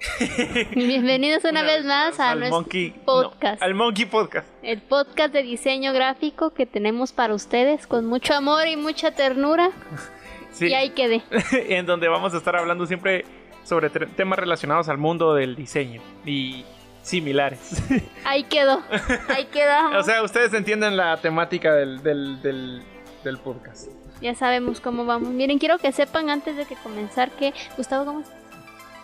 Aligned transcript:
Bienvenidos 0.74 1.44
una, 1.44 1.62
vez 1.62 1.84
más 1.84 2.20
a 2.20 2.32
al 2.32 2.40
nuestro 2.40 2.60
Monkey, 2.60 2.90
podcast. 3.04 3.60
no, 3.60 3.66
al 3.66 3.74
Monkey 3.74 4.04
Podcast. 4.06 4.46
el 4.62 4.82
podcast 4.82 5.32
de 5.32 5.42
diseño 5.42 5.92
gráfico 5.92 6.50
que 6.50 6.66
tenemos 6.66 7.12
para 7.12 7.34
ustedes 7.34 7.86
con 7.86 8.06
mucho 8.06 8.34
amor 8.34 8.66
y 8.66 8.76
mucha 8.76 9.12
ternura. 9.12 9.70
Sí, 10.52 10.66
Y 10.68 10.74
ahí 10.74 10.90
quedé. 10.90 11.22
en 11.52 11.86
donde 11.86 12.08
vamos 12.08 12.34
a 12.34 12.38
estar 12.38 12.56
hablando 12.56 12.86
siempre 12.86 13.24
sobre 13.64 13.88
temas 13.90 14.38
relacionados 14.38 14.88
al 14.88 14.98
mundo 14.98 15.34
del 15.34 15.56
diseño 15.56 16.02
y 16.26 16.64
similares. 17.02 17.82
Ahí 18.24 18.44
quedó. 18.44 18.82
Ahí 19.28 19.46
quedamos. 19.46 19.96
o 19.96 20.02
sea, 20.02 20.22
ustedes 20.22 20.52
entienden 20.52 20.96
la 20.96 21.16
temática 21.18 21.72
del, 21.74 22.02
del, 22.02 22.42
del, 22.42 22.82
del 23.22 23.38
podcast. 23.38 23.88
ya 24.20 24.34
sabemos 24.34 24.80
cómo 24.80 25.06
vamos. 25.06 25.30
Miren, 25.30 25.58
quiero 25.58 25.78
que 25.78 25.92
sepan 25.92 26.28
antes 26.30 26.56
de 26.56 26.66
que 26.66 26.74
comenzar 26.76 27.30
que 27.30 27.54
Gustavo, 27.76 28.04
¿cómo 28.04 28.20
estás? 28.20 28.34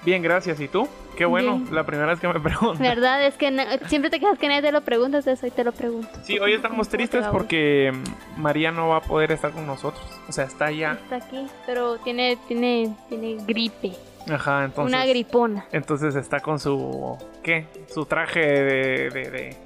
Bien, 0.05 0.23
gracias. 0.23 0.59
¿Y 0.61 0.69
tú? 0.69 0.89
Qué 1.17 1.27
bueno, 1.27 1.59
Bien. 1.59 1.75
la 1.75 1.85
primera 1.85 2.09
vez 2.09 2.21
que 2.21 2.29
me 2.29 2.41
preguntan. 2.41 2.83
¿Verdad? 2.83 3.27
Es 3.27 3.35
que 3.37 3.51
no- 3.51 3.63
siempre 3.89 4.11
te 4.11 4.19
quedas 4.21 4.39
que 4.39 4.49
nadie 4.49 4.63
te 4.63 4.73
lo 4.73 4.81
pregunta, 4.81 5.19
entonces 5.19 5.43
hoy 5.45 5.51
te 5.51 5.65
lo 5.65 5.73
pregunto. 5.73 6.09
Sí, 6.23 6.39
hoy 6.39 6.55
estamos 6.55 6.89
tristes 6.89 7.27
porque 7.27 7.93
María 8.37 8.71
no 8.73 8.89
va 8.89 8.97
a 8.99 9.01
poder 9.03 9.33
estar 9.33 9.51
con 9.51 9.67
nosotros. 9.67 10.03
O 10.29 10.33
sea, 10.33 10.45
está 10.45 10.67
allá. 10.67 10.99
Está 11.03 11.17
aquí, 11.17 11.47
pero 11.67 11.99
tiene, 11.99 12.39
tiene, 12.49 12.95
tiene 13.09 13.37
gripe. 13.47 13.93
Ajá, 14.31 14.65
entonces. 14.65 14.95
una 14.95 15.05
gripona. 15.07 15.67
Entonces 15.73 16.15
está 16.15 16.41
con 16.41 16.59
su. 16.59 17.17
¿Qué? 17.43 17.67
Su 17.93 18.05
traje 18.07 18.41
de. 18.41 19.11
de, 19.11 19.31
de, 19.31 19.57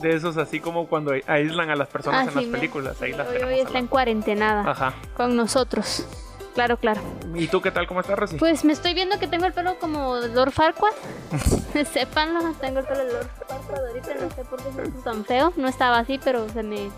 de 0.00 0.16
esos 0.16 0.36
así 0.36 0.58
como 0.60 0.86
cuando 0.88 1.12
aíslan 1.26 1.70
a 1.70 1.76
las 1.76 1.88
personas 1.88 2.22
en 2.22 2.28
Así 2.30 2.46
las 2.46 2.46
películas. 2.46 3.00
Ahí 3.02 3.12
las 3.12 3.28
hoy, 3.28 3.36
hoy 3.42 3.60
está 3.60 3.78
en 3.78 3.86
cuarentenada. 3.86 4.70
Ajá. 4.70 4.94
con 5.16 5.36
nosotros. 5.36 6.06
Claro, 6.54 6.76
claro. 6.76 7.00
¿Y 7.34 7.46
tú 7.48 7.62
qué 7.62 7.70
tal? 7.70 7.86
¿Cómo 7.86 8.00
estás, 8.00 8.18
Rosy? 8.18 8.36
Pues 8.36 8.64
me 8.64 8.72
estoy 8.72 8.92
viendo 8.94 9.18
que 9.18 9.26
tengo 9.26 9.46
el 9.46 9.52
pelo 9.52 9.78
como 9.78 10.16
Lord 10.16 10.52
Farquaad. 10.52 10.92
Sépanlo, 11.92 12.52
tengo 12.60 12.80
el 12.80 12.86
pelo 12.86 13.04
de 13.04 13.12
Lord 13.12 13.30
Farquaad 13.48 13.86
ahorita, 13.86 14.14
no 14.14 14.30
sé 14.30 14.44
por 14.44 14.62
qué 14.62 14.72
se 14.72 14.90
puso 14.90 15.04
tan 15.04 15.24
feo. 15.24 15.52
No 15.56 15.68
estaba 15.68 15.98
así, 15.98 16.20
pero 16.22 16.48
se 16.50 16.62
me... 16.62 16.90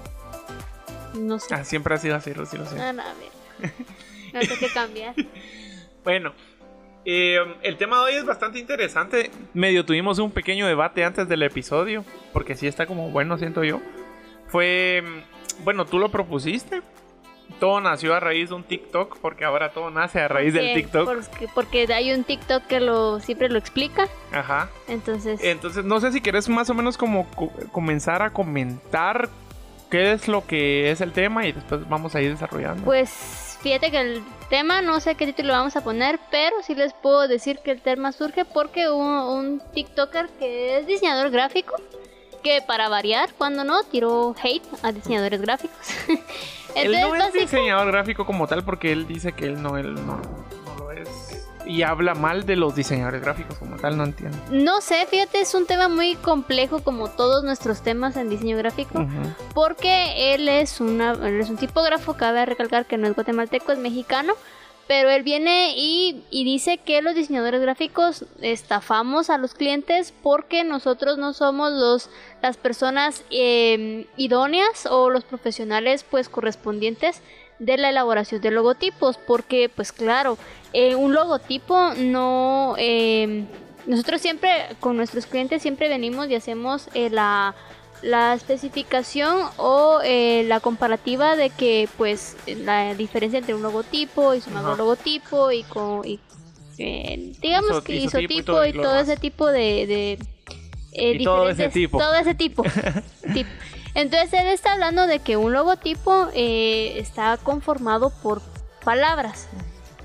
No 1.15 1.39
sé. 1.39 1.55
Ah, 1.55 1.65
siempre 1.65 1.95
ha 1.95 1.99
sido 1.99 2.17
así, 2.17 2.33
Rosy, 2.33 2.59
lo 2.59 2.67
sé. 2.67 2.81
Ah, 2.81 2.93
no, 2.93 3.03
a 3.03 3.15
ver. 3.15 3.73
No 4.33 4.43
sé 4.43 4.59
qué 4.59 4.69
cambiar. 4.73 5.15
Bueno, 6.05 6.35
eh, 7.07 7.39
el 7.63 7.79
tema 7.79 7.97
de 7.97 8.03
hoy 8.03 8.15
es 8.17 8.27
bastante 8.27 8.59
interesante. 8.59 9.31
Medio 9.55 9.87
tuvimos 9.87 10.19
un 10.19 10.31
pequeño 10.31 10.67
debate 10.67 11.03
antes 11.03 11.27
del 11.31 11.43
episodio, 11.43 12.05
porque 12.35 12.57
sí 12.57 12.67
está 12.67 12.85
como 12.85 13.11
bueno, 13.11 13.39
siento 13.39 13.65
yo. 13.65 13.81
Fue, 14.49 15.03
bueno, 15.63 15.87
tú 15.87 15.99
lo 15.99 16.11
propusiste. 16.11 16.83
Todo 17.61 17.81
nació 17.81 18.15
a 18.15 18.21
raíz 18.21 18.49
de 18.49 18.57
un 18.57 18.65
TikTok, 18.65 19.19
porque 19.19 19.45
ahora 19.45 19.71
todo 19.73 19.91
nace 19.91 20.21
a 20.21 20.29
raíz 20.29 20.53
del 20.55 20.75
TikTok. 20.75 21.05
Porque, 21.07 21.49
porque 21.55 21.93
hay 21.95 22.13
un 22.13 22.25
TikTok 22.25 22.65
que 22.67 22.81
lo 22.81 23.21
siempre 23.21 23.49
lo 23.49 23.59
explica. 23.59 24.09
Ajá. 24.33 24.69
Entonces, 24.89 25.41
Entonces, 25.43 25.85
no 25.85 26.01
sé 26.01 26.11
si 26.13 26.21
querés 26.21 26.49
más 26.49 26.69
o 26.71 26.75
menos 26.75 26.99
como 26.99 27.27
co- 27.31 27.53
comenzar 27.71 28.23
a 28.23 28.31
comentar 28.31 29.29
qué 29.91 30.13
es 30.13 30.27
lo 30.27 30.45
que 30.47 30.91
es 30.91 31.01
el 31.01 31.13
tema 31.13 31.47
y 31.47 31.53
después 31.53 31.89
vamos 31.89 32.15
a 32.15 32.21
ir 32.21 32.33
desarrollando. 32.33 32.83
pues 32.85 33.59
fíjate 33.63 33.91
que 33.91 34.01
el 34.01 34.23
tema, 34.51 34.83
no 34.83 34.99
sé 35.01 35.15
qué 35.15 35.25
título 35.27 35.53
vamos 35.53 35.77
a 35.77 35.85
poner, 35.85 36.19
pero 36.31 36.57
sí 36.63 36.75
les 36.75 36.93
puedo 36.93 37.29
decir 37.29 37.61
que 37.65 37.71
el 37.71 37.81
tema 37.81 38.13
surge 38.13 38.45
porque 38.45 38.91
un, 38.91 39.07
un 39.07 39.63
TikToker 39.73 40.29
que 40.39 40.79
es 40.79 40.87
diseñador 40.87 41.31
gráfico, 41.31 41.77
que 42.43 42.61
para 42.67 42.89
variar, 42.91 43.31
cuando 43.39 43.65
no, 43.65 43.85
tiró 43.85 44.35
hate 44.43 44.65
a 44.83 44.93
diseñadores 44.93 45.41
gráficos. 45.41 45.79
él 46.75 46.93
no 46.93 47.15
es 47.27 47.33
diseñador 47.33 47.89
gráfico 47.89 48.27
como 48.27 48.47
tal 48.47 48.65
porque 48.65 48.93
él 48.93 49.07
dice 49.07 49.33
que 49.33 49.47
él 49.47 49.63
no, 49.63 49.77
él 49.77 49.95
no, 49.95 50.21
no 50.67 50.77
lo 50.79 50.93
es. 50.93 51.09
Y 51.67 51.83
habla 51.83 52.15
mal 52.15 52.45
de 52.45 52.57
los 52.57 52.75
diseñadores 52.75 53.23
gráficos 53.23 53.57
como 53.57 53.77
tal, 53.77 53.97
no 53.97 54.05
entiendo. 54.05 54.37
No 54.51 54.83
sé, 54.83 55.07
fíjate, 55.07 55.41
es 55.41 55.55
un 55.55 55.67
tema 55.67 55.89
muy 55.89 56.15
complejo 56.17 56.83
como 56.83 57.09
todos 57.09 57.43
nuestros 57.43 57.81
temas 57.83 58.17
en 58.17 58.29
diseño 58.29 58.59
gráfico. 58.59 58.99
Ujú. 58.99 59.35
Porque 59.55 60.35
él 60.35 60.49
es, 60.49 60.81
una, 60.81 61.13
él 61.13 61.41
es 61.41 61.49
un 61.49 61.57
tipógrafo, 61.57 62.15
cabe 62.15 62.45
recalcar 62.45 62.85
que 62.85 62.99
no 62.99 63.07
es 63.07 63.15
guatemalteco, 63.15 63.73
es 63.73 63.79
mexicano. 63.79 64.35
Pero 64.87 65.09
él 65.11 65.23
viene 65.23 65.75
y, 65.77 66.23
y 66.31 66.45
dice 66.45 66.79
que 66.79 67.01
los 67.01 67.15
diseñadores 67.15 67.61
gráficos 67.61 68.25
estafamos 68.43 69.31
a 69.31 69.39
los 69.39 69.55
clientes 69.55 70.13
porque 70.23 70.63
nosotros 70.63 71.17
no 71.17 71.33
somos 71.33 71.73
los, 71.73 72.11
las 72.43 72.57
personas 72.57 73.25
eh, 73.31 74.07
idóneas 74.17 74.87
o 74.91 75.09
los 75.09 75.25
profesionales 75.25 76.05
pues 76.09 76.29
correspondientes 76.29 77.23
de 77.59 77.77
la 77.79 77.89
elaboración 77.89 78.41
de 78.41 78.51
logotipos. 78.51 79.17
Porque 79.17 79.71
pues 79.75 79.93
claro, 79.93 80.37
eh, 80.73 80.95
un 80.95 81.15
logotipo 81.15 81.95
no... 81.97 82.75
eh, 82.79 83.45
nosotros 83.87 84.23
siempre 84.23 84.51
con 84.81 84.97
nuestros 84.97 85.27
clientes 85.27 85.61
siempre 85.61 85.89
venimos 85.89 86.29
y 86.29 86.35
hacemos 86.35 86.89
eh, 86.95 87.11
la 87.11 87.55
la 88.05 88.35
especificación 88.35 89.49
o 89.57 90.01
eh, 90.05 90.45
la 90.47 90.61
comparativa 90.61 91.37
de 91.37 91.49
que 91.51 91.89
pues 91.97 92.37
la 92.47 92.95
diferencia 92.95 93.39
entre 93.39 93.55
un 93.55 93.63
logotipo 93.63 94.35
y 94.35 94.43
su 94.43 94.51
Ajá. 94.51 94.77
logotipo 94.77 95.51
y 95.51 95.63
con 95.65 96.07
y, 96.07 96.21
eh, 96.79 97.33
digamos 97.41 97.83
que 97.83 97.97
isotipo 97.97 98.21
y 98.21 98.25
isotipo 98.27 98.53
todo 98.53 98.67
y 98.67 98.73
todo 98.73 98.99
ese 98.99 99.17
tipo 99.17 99.47
de, 99.47 99.87
de, 99.87 100.13
eh, 100.93 101.17
Y 101.19 101.25
todo 101.25 101.49
ese 101.49 101.69
tipo. 101.71 101.99
todo 101.99 102.15
ese 102.15 102.35
tipo 102.35 102.63
Tip. 103.33 103.47
entonces 103.95 104.33
él 104.35 104.49
está 104.49 104.75
hablando 104.75 105.07
de 105.07 105.21
que 105.21 105.39
un 105.39 105.55
logotipo 105.55 106.29
eh, 106.35 106.99
está 106.99 107.39
conformado 107.39 108.11
por 108.23 108.43
palabras 108.85 109.49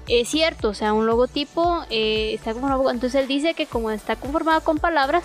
es 0.09 0.27
cierto, 0.27 0.69
o 0.69 0.73
sea, 0.73 0.91
un 0.93 1.05
logotipo 1.05 1.83
eh, 1.91 2.33
está 2.33 2.53
conformado. 2.53 2.89
Entonces 2.89 3.21
él 3.21 3.27
dice 3.27 3.53
que 3.53 3.67
como 3.67 3.91
está 3.91 4.15
conformado 4.15 4.61
con 4.61 4.79
palabras, 4.79 5.23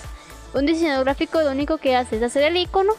un 0.55 0.67
diseñador 0.67 1.05
gráfico 1.05 1.41
lo 1.43 1.51
único 1.51 1.79
que 1.79 1.97
hace 1.97 2.17
es 2.17 2.23
hacer 2.23 2.43
el 2.45 2.57
icono, 2.57 2.93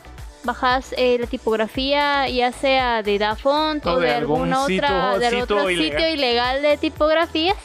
bajas 0.43 0.93
eh, 0.97 1.17
la 1.19 1.27
tipografía, 1.27 2.27
ya 2.29 2.51
sea 2.51 3.01
de 3.01 3.17
DaFont 3.17 3.85
o, 3.85 3.93
O 3.93 3.99
de 3.99 4.07
de, 4.07 4.13
algún 4.15 4.53
alguna 4.53 4.65
sitio- 4.67 4.83
otra, 4.85 5.17
de 5.19 5.25
algún 5.27 5.41
sitio 5.41 5.55
otro 5.57 5.69
ilegal. 5.71 5.91
sitio 5.99 6.13
ilegal 6.13 6.61
de 6.61 6.77
tipografías. 6.77 7.57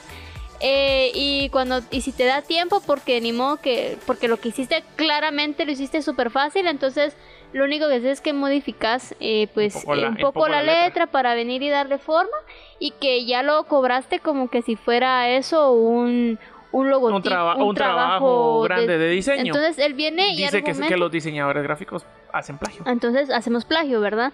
Eh, 0.62 1.10
y 1.14 1.48
cuando 1.48 1.80
y 1.90 2.02
si 2.02 2.12
te 2.12 2.26
da 2.26 2.42
tiempo 2.42 2.82
porque 2.86 3.18
ni 3.22 3.32
modo 3.32 3.56
que 3.56 3.96
porque 4.06 4.28
lo 4.28 4.38
que 4.38 4.50
hiciste 4.50 4.84
claramente 4.94 5.64
lo 5.64 5.72
hiciste 5.72 6.02
súper 6.02 6.30
fácil 6.30 6.66
entonces 6.66 7.16
lo 7.54 7.64
único 7.64 7.88
que 7.88 7.94
haces 7.94 8.10
es 8.10 8.20
que 8.20 8.34
modificas 8.34 9.14
eh, 9.20 9.48
pues 9.54 9.74
Un 9.76 9.80
poco 9.80 9.94
la- 9.94 10.08
un 10.08 10.14
un 10.16 10.20
poco, 10.20 10.32
poco 10.34 10.48
la, 10.48 10.56
la 10.56 10.62
letra. 10.64 10.84
letra 10.84 11.06
para 11.06 11.34
venir 11.34 11.62
y 11.62 11.70
darle 11.70 11.96
forma 11.96 12.36
y 12.78 12.90
que 12.90 13.24
ya 13.24 13.42
lo 13.42 13.64
cobraste 13.64 14.18
como 14.20 14.50
que 14.50 14.60
si 14.60 14.76
fuera 14.76 15.30
eso 15.30 15.72
un 15.72 16.38
un 16.72 16.88
logotipo 16.91 17.16
Un, 17.16 17.22
traba- 17.22 17.56
un 17.56 17.75
trabajo 17.75 18.60
grande 18.62 18.97
de 18.98 19.08
diseño. 19.10 19.53
entonces 19.54 19.78
él 19.78 19.94
viene 19.94 20.28
y 20.32 20.36
Dice 20.36 20.62
que, 20.62 20.72
que 20.72 20.97
los 20.97 21.10
diseñadores 21.10 21.62
gráficos 21.62 22.04
hacen 22.32 22.58
plagio. 22.58 22.82
entonces 22.86 23.31
hacemos 23.31 23.64
plagio, 23.64 24.00
¿verdad? 24.00 24.32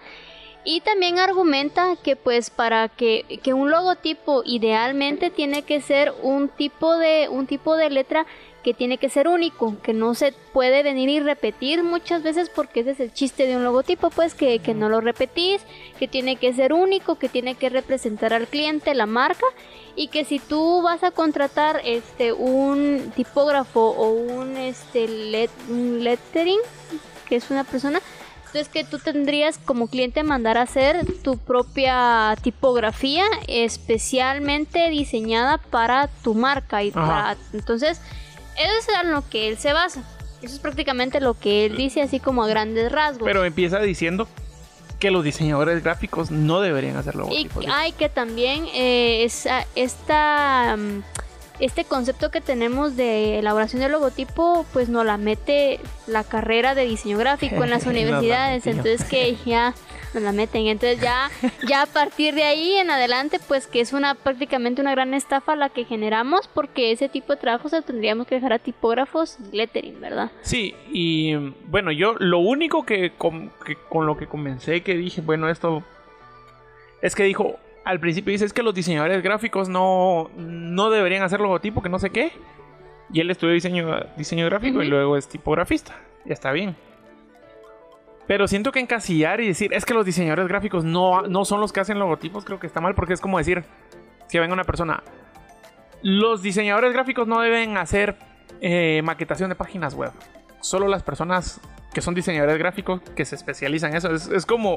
Y 0.63 0.81
también 0.81 1.17
argumenta 1.17 1.95
que 2.03 2.15
pues 2.17 2.49
para 2.49 2.89
que, 2.89 3.39
que 3.41 3.53
un 3.53 3.71
logotipo 3.71 4.41
idealmente 4.45 5.29
tiene 5.29 5.61
que 5.63 5.79
ser 5.79 6.13
un 6.21 6.49
tipo 6.49 6.97
de 6.97 7.29
un 7.29 7.47
tipo 7.47 7.77
de 7.77 7.89
letra 7.89 8.25
que 8.67 8.73
tiene 8.73 8.97
que 8.97 9.07
ser 9.07 9.29
único, 9.29 9.77
que 9.81 9.93
no 9.93 10.13
se 10.13 10.33
puede 10.51 10.83
venir 10.83 11.07
y 11.07 11.21
repetir 11.21 11.83
muchas 11.83 12.21
veces 12.21 12.49
porque 12.53 12.81
ese 12.81 12.91
es 12.91 12.99
el 12.99 13.13
chiste 13.13 13.47
de 13.47 13.55
un 13.55 13.63
logotipo, 13.63 14.09
pues 14.09 14.35
que, 14.35 14.59
que 14.59 14.73
no 14.73 14.89
lo 14.89 14.99
repetís, 14.99 15.61
que 15.97 16.09
tiene 16.09 16.35
que 16.35 16.51
ser 16.51 16.73
único, 16.73 17.15
que 17.15 17.29
tiene 17.29 17.55
que 17.55 17.69
representar 17.69 18.33
al 18.33 18.45
cliente, 18.45 18.93
la 18.93 19.05
marca 19.05 19.45
y 19.95 20.09
que 20.09 20.25
si 20.25 20.39
tú 20.39 20.81
vas 20.81 21.01
a 21.05 21.11
contratar 21.11 21.79
este 21.85 22.33
un 22.33 23.13
tipógrafo 23.15 23.79
o 23.91 24.09
un 24.09 24.57
este 24.57 25.07
let- 25.07 25.49
un 25.69 26.03
lettering, 26.03 26.59
que 27.29 27.37
es 27.37 27.49
una 27.49 27.63
persona, 27.63 28.01
entonces 28.47 28.67
que 28.67 28.83
tú 28.83 28.99
tendrías 28.99 29.59
como 29.59 29.87
cliente 29.87 30.23
mandar 30.23 30.57
a 30.57 30.63
hacer 30.63 31.05
tu 31.23 31.37
propia 31.37 32.35
tipografía 32.41 33.23
especialmente 33.47 34.89
diseñada 34.89 35.57
para 35.57 36.07
tu 36.21 36.33
marca 36.33 36.83
y 36.83 36.91
para- 36.91 37.37
entonces 37.53 38.01
eso 38.57 38.73
es 38.91 38.95
a 38.97 39.03
lo 39.03 39.27
que 39.29 39.47
él 39.49 39.57
se 39.57 39.73
basa. 39.73 40.03
Eso 40.41 40.53
es 40.53 40.59
prácticamente 40.59 41.19
lo 41.19 41.33
que 41.33 41.65
él 41.65 41.77
dice 41.77 42.01
así 42.01 42.19
como 42.19 42.43
a 42.43 42.47
grandes 42.47 42.91
rasgos. 42.91 43.25
Pero 43.25 43.43
empieza 43.45 43.79
diciendo 43.79 44.27
que 44.99 45.09
los 45.11 45.23
diseñadores 45.23 45.83
gráficos 45.83 46.31
no 46.31 46.59
deberían 46.61 46.95
hacer 46.97 47.15
Y 47.15 47.17
logotipos. 47.17 47.65
hay 47.71 47.91
que 47.91 48.09
también 48.09 48.65
eh, 48.73 49.23
esa- 49.23 49.65
esta, 49.75 50.75
mm, 50.77 51.01
este 51.59 51.85
concepto 51.85 52.29
que 52.29 52.39
tenemos 52.41 52.95
de 52.95 53.39
elaboración 53.39 53.81
de 53.81 53.89
logotipo, 53.89 54.65
pues 54.73 54.89
nos 54.89 55.05
la 55.05 55.17
mete 55.17 55.79
la 56.05 56.23
carrera 56.23 56.75
de 56.75 56.85
diseño 56.85 57.17
gráfico 57.17 57.63
en 57.63 57.69
las 57.71 57.85
universidades. 57.87 58.67
Entonces 58.67 59.03
que 59.05 59.35
ya 59.45 59.73
la 60.21 60.31
meten. 60.31 60.67
Entonces 60.67 60.99
ya, 61.01 61.29
ya 61.67 61.83
a 61.83 61.85
partir 61.85 62.33
de 62.33 62.43
ahí 62.43 62.73
en 62.73 62.89
adelante, 62.91 63.39
pues 63.47 63.67
que 63.67 63.81
es 63.81 63.93
una 63.93 64.15
prácticamente 64.15 64.81
una 64.81 64.91
gran 64.91 65.13
estafa 65.13 65.55
la 65.55 65.69
que 65.69 65.85
generamos, 65.85 66.47
porque 66.47 66.91
ese 66.91 67.09
tipo 67.09 67.33
de 67.33 67.39
trabajo 67.39 67.69
se 67.69 67.81
tendríamos 67.81 68.27
que 68.27 68.35
dejar 68.35 68.53
a 68.53 68.59
tipógrafos 68.59 69.37
y 69.51 69.57
lettering, 69.57 69.99
¿verdad? 70.01 70.31
Sí, 70.41 70.75
y 70.91 71.35
bueno, 71.67 71.91
yo 71.91 72.15
lo 72.19 72.39
único 72.39 72.85
que 72.85 73.11
con, 73.17 73.51
que 73.65 73.75
con 73.89 74.05
lo 74.05 74.17
que 74.17 74.27
comencé 74.27 74.81
que 74.81 74.95
dije, 74.95 75.21
bueno, 75.21 75.49
esto 75.49 75.83
es 77.01 77.15
que 77.15 77.23
dijo, 77.23 77.57
al 77.85 77.99
principio 77.99 78.31
dice 78.31 78.45
es 78.45 78.53
que 78.53 78.63
los 78.63 78.73
diseñadores 78.73 79.23
gráficos 79.23 79.69
no, 79.69 80.29
no 80.35 80.89
deberían 80.89 81.23
hacer 81.23 81.39
logotipo, 81.39 81.81
que 81.81 81.89
no 81.89 81.99
sé 81.99 82.09
qué. 82.09 82.31
Y 83.13 83.21
él 83.21 83.31
estudió 83.31 83.53
diseño, 83.53 83.87
diseño 84.17 84.45
gráfico 84.47 84.83
y 84.83 84.87
luego 84.87 85.15
es 85.15 85.29
tipografista. 85.29 85.95
Ya 86.25 86.33
está 86.33 86.51
bien. 86.51 86.75
Pero 88.27 88.47
siento 88.47 88.71
que 88.71 88.79
encasillar 88.79 89.39
y 89.39 89.47
decir, 89.47 89.73
es 89.73 89.85
que 89.85 89.93
los 89.93 90.05
diseñadores 90.05 90.47
gráficos 90.47 90.83
no, 90.83 91.21
no 91.23 91.45
son 91.45 91.61
los 91.61 91.71
que 91.71 91.79
hacen 91.79 91.97
logotipos, 91.97 92.43
creo 92.43 92.59
que 92.59 92.67
está 92.67 92.81
mal, 92.81 92.93
porque 92.93 93.13
es 93.13 93.21
como 93.21 93.37
decir, 93.37 93.63
que 94.29 94.39
venga 94.39 94.53
una 94.53 94.65
persona, 94.65 95.01
los 96.03 96.41
diseñadores 96.41 96.91
gráficos 96.93 97.27
no 97.27 97.39
deben 97.39 97.77
hacer 97.77 98.17
eh, 98.59 99.01
maquetación 99.03 99.49
de 99.49 99.55
páginas 99.55 99.95
web. 99.95 100.11
Solo 100.59 100.87
las 100.87 101.03
personas 101.03 101.61
que 101.93 102.01
son 102.01 102.13
diseñadores 102.13 102.57
gráficos 102.57 103.01
que 103.15 103.23
se 103.23 103.35
especializan 103.35 103.91
en 103.91 103.97
eso. 103.97 104.11
Es, 104.13 104.27
es 104.27 104.45
como, 104.45 104.75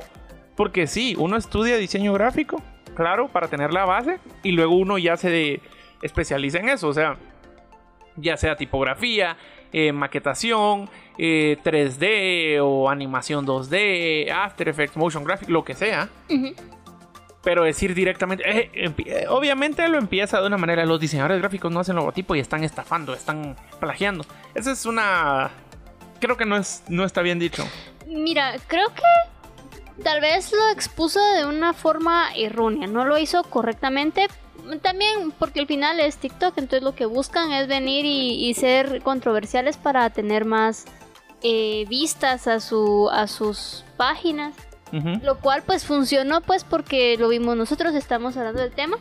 porque 0.57 0.87
sí, 0.87 1.17
uno 1.19 1.37
estudia 1.37 1.77
diseño 1.77 2.13
gráfico, 2.13 2.63
claro, 2.95 3.29
para 3.29 3.49
tener 3.49 3.73
la 3.73 3.85
base, 3.85 4.21
y 4.45 4.53
luego 4.53 4.77
uno 4.77 4.97
ya 4.97 5.17
se 5.17 5.61
especializa 6.03 6.59
en 6.59 6.69
eso, 6.69 6.89
o 6.89 6.93
sea, 6.93 7.17
ya 8.17 8.37
sea 8.37 8.57
tipografía, 8.57 9.37
eh, 9.73 9.93
maquetación, 9.93 10.89
3D 11.21 11.99
eh, 12.01 12.61
o 12.61 12.89
animación 12.89 13.47
2D, 13.47 14.31
After 14.31 14.69
Effects, 14.69 14.97
Motion 14.97 15.25
Graphics, 15.25 15.51
lo 15.51 15.65
que 15.65 15.75
sea. 15.75 16.09
Pero 17.43 17.65
decir 17.65 17.95
directamente, 17.95 18.45
eh, 18.47 19.27
obviamente 19.29 19.87
lo 19.89 19.99
empieza 19.99 20.41
de 20.41 20.47
una 20.47 20.59
manera, 20.59 20.85
los 20.85 21.01
diseñadores 21.01 21.41
gráficos 21.41 21.73
no 21.73 21.81
hacen 21.81 21.97
logotipo 21.97 22.35
y 22.35 22.41
están 22.41 22.65
estafando, 22.65 23.15
están 23.15 23.57
plagiando. 23.79 24.25
Esa 24.55 24.73
es 24.73 24.87
una... 24.87 25.51
Creo 26.21 26.37
que 26.37 26.45
no, 26.45 26.57
es, 26.57 26.85
no 26.89 27.05
está 27.05 27.23
bien 27.23 27.39
dicho. 27.39 27.67
Mira, 28.07 28.57
creo 28.67 28.89
que 28.89 30.03
tal 30.03 30.21
vez 30.21 30.53
lo 30.53 30.69
expuso 30.71 31.21
de 31.35 31.47
una 31.47 31.73
forma 31.73 32.29
errónea, 32.37 32.87
no 32.87 33.05
lo 33.05 33.19
hizo 33.19 33.43
correctamente, 33.45 34.27
también 34.83 35.33
porque 35.39 35.61
al 35.61 35.67
final 35.67 36.01
es 36.01 36.17
TikTok, 36.17 36.59
entonces 36.59 36.83
lo 36.83 36.95
que 36.95 37.07
buscan 37.07 37.53
es 37.53 37.69
venir 37.69 38.05
y, 38.05 38.53
ser 38.55 39.03
controversiales 39.03 39.77
para 39.77 40.11
tener 40.11 40.45
más 40.45 40.87
eh, 41.43 41.87
vistas 41.89 42.47
a, 42.47 42.61
su, 42.61 43.09
a 43.13 43.27
sus 43.27 43.85
páginas. 43.97 44.55
Lo 45.23 45.39
cual 45.39 45.63
pues 45.65 45.85
funcionó 45.85 46.41
pues 46.41 46.65
porque 46.65 47.17
lo 47.17 47.29
vimos 47.29 47.57
nosotros, 47.57 47.95
estamos 47.95 48.37
hablando 48.37 48.61
del 48.61 48.73
tema. 48.73 48.97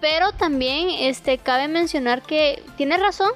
Pero 0.00 0.32
también 0.32 0.88
este 0.88 1.36
cabe 1.36 1.68
mencionar 1.68 2.22
que 2.22 2.62
tiene 2.78 2.96
razón, 2.96 3.32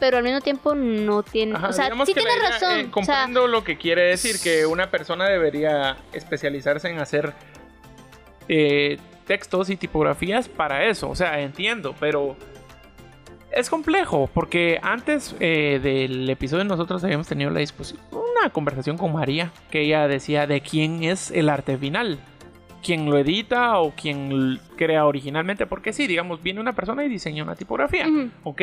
pero 0.00 0.16
al 0.16 0.24
mismo 0.24 0.40
tiempo 0.40 0.74
no 0.74 1.22
tiene. 1.22 1.54
o 1.54 1.72
sea, 1.72 1.90
sí 2.04 2.14
tiene 2.14 2.36
razón. 2.36 2.80
Eh, 2.80 2.90
comprendo 2.90 3.46
lo 3.46 3.62
que 3.62 3.76
quiere 3.76 4.02
decir, 4.02 4.40
que 4.42 4.66
una 4.66 4.90
persona 4.90 5.28
debería 5.28 5.98
especializarse 6.12 6.88
en 6.88 6.98
hacer 6.98 7.34
eh, 8.48 8.98
textos 9.26 9.70
y 9.70 9.76
tipografías 9.76 10.48
para 10.48 10.86
eso. 10.86 11.08
O 11.08 11.14
sea, 11.14 11.40
entiendo, 11.40 11.94
pero 12.00 12.36
es 13.52 13.70
complejo 13.70 14.30
porque 14.32 14.78
antes 14.82 15.34
eh, 15.40 15.80
del 15.82 16.28
episodio 16.30 16.64
nosotros 16.64 17.02
habíamos 17.04 17.26
tenido 17.28 17.50
la 17.50 17.60
discusión, 17.60 18.00
una 18.10 18.50
conversación 18.50 18.96
con 18.96 19.12
María 19.12 19.52
que 19.70 19.82
ella 19.82 20.08
decía 20.08 20.46
de 20.46 20.60
quién 20.60 21.04
es 21.04 21.30
el 21.30 21.48
arte 21.48 21.76
final. 21.76 22.18
Quién 22.82 23.10
lo 23.10 23.18
edita 23.18 23.78
o 23.78 23.92
quién 23.94 24.58
crea 24.74 25.04
originalmente. 25.04 25.66
Porque 25.66 25.92
sí, 25.92 26.06
digamos, 26.06 26.42
viene 26.42 26.60
una 26.60 26.72
persona 26.72 27.04
y 27.04 27.10
diseña 27.10 27.42
una 27.42 27.54
tipografía. 27.54 28.06
Ok. 28.42 28.62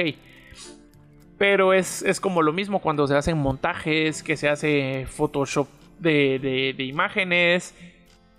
Pero 1.37 1.71
es, 1.71 2.19
como 2.19 2.41
lo 2.41 2.51
mismo 2.51 2.79
cuando 2.79 3.05
se 3.05 3.15
hacen 3.15 3.37
montajes, 3.37 4.23
que 4.23 4.35
se 4.35 4.49
hace 4.49 5.05
Photoshop 5.07 5.67
de, 5.99 6.73
de 6.75 6.83
imágenes, 6.83 7.75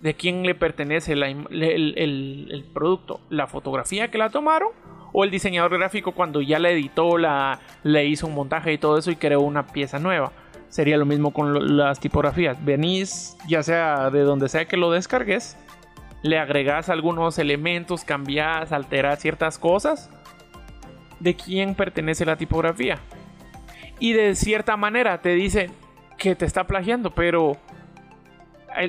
de 0.01 0.13
quién 0.13 0.43
le 0.43 0.55
pertenece 0.55 1.13
el, 1.13 2.65
producto, 2.73 3.19
la 3.29 3.47
fotografía 3.47 4.09
que 4.09 4.17
la 4.17 4.29
tomaron 4.29 4.69
o 5.11 5.23
el 5.23 5.31
diseñador 5.31 5.77
gráfico 5.77 6.11
cuando 6.11 6.41
ya 6.41 6.59
la 6.59 6.69
editó, 6.69 7.17
la, 7.17 7.59
le 7.83 8.05
hizo 8.05 8.27
un 8.27 8.35
montaje 8.35 8.73
y 8.73 8.77
todo 8.77 8.97
eso 8.97 9.11
y 9.11 9.15
creó 9.15 9.41
una 9.41 9.67
pieza 9.67 9.99
nueva. 9.99 10.31
Sería 10.69 10.97
lo 10.97 11.05
mismo 11.05 11.31
con 11.31 11.77
las 11.77 11.99
tipografías. 11.99 12.63
Venís, 12.63 13.35
ya 13.47 13.63
sea 13.63 14.09
de 14.11 14.21
donde 14.21 14.49
sea 14.49 14.65
que 14.65 14.77
lo 14.77 14.91
descargues, 14.91 15.57
le 16.21 16.37
agregas 16.37 16.89
algunos 16.89 17.39
elementos, 17.39 18.03
cambias, 18.03 18.71
alteras 18.71 19.19
ciertas 19.19 19.57
cosas 19.57 20.09
de 21.19 21.35
quién 21.35 21.75
pertenece 21.75 22.25
la 22.25 22.35
tipografía. 22.35 22.99
Y 23.99 24.13
de 24.13 24.35
cierta 24.35 24.77
manera 24.77 25.21
te 25.21 25.33
dice 25.33 25.71
que 26.17 26.35
te 26.35 26.45
está 26.45 26.65
plagiando, 26.65 27.11
pero 27.11 27.57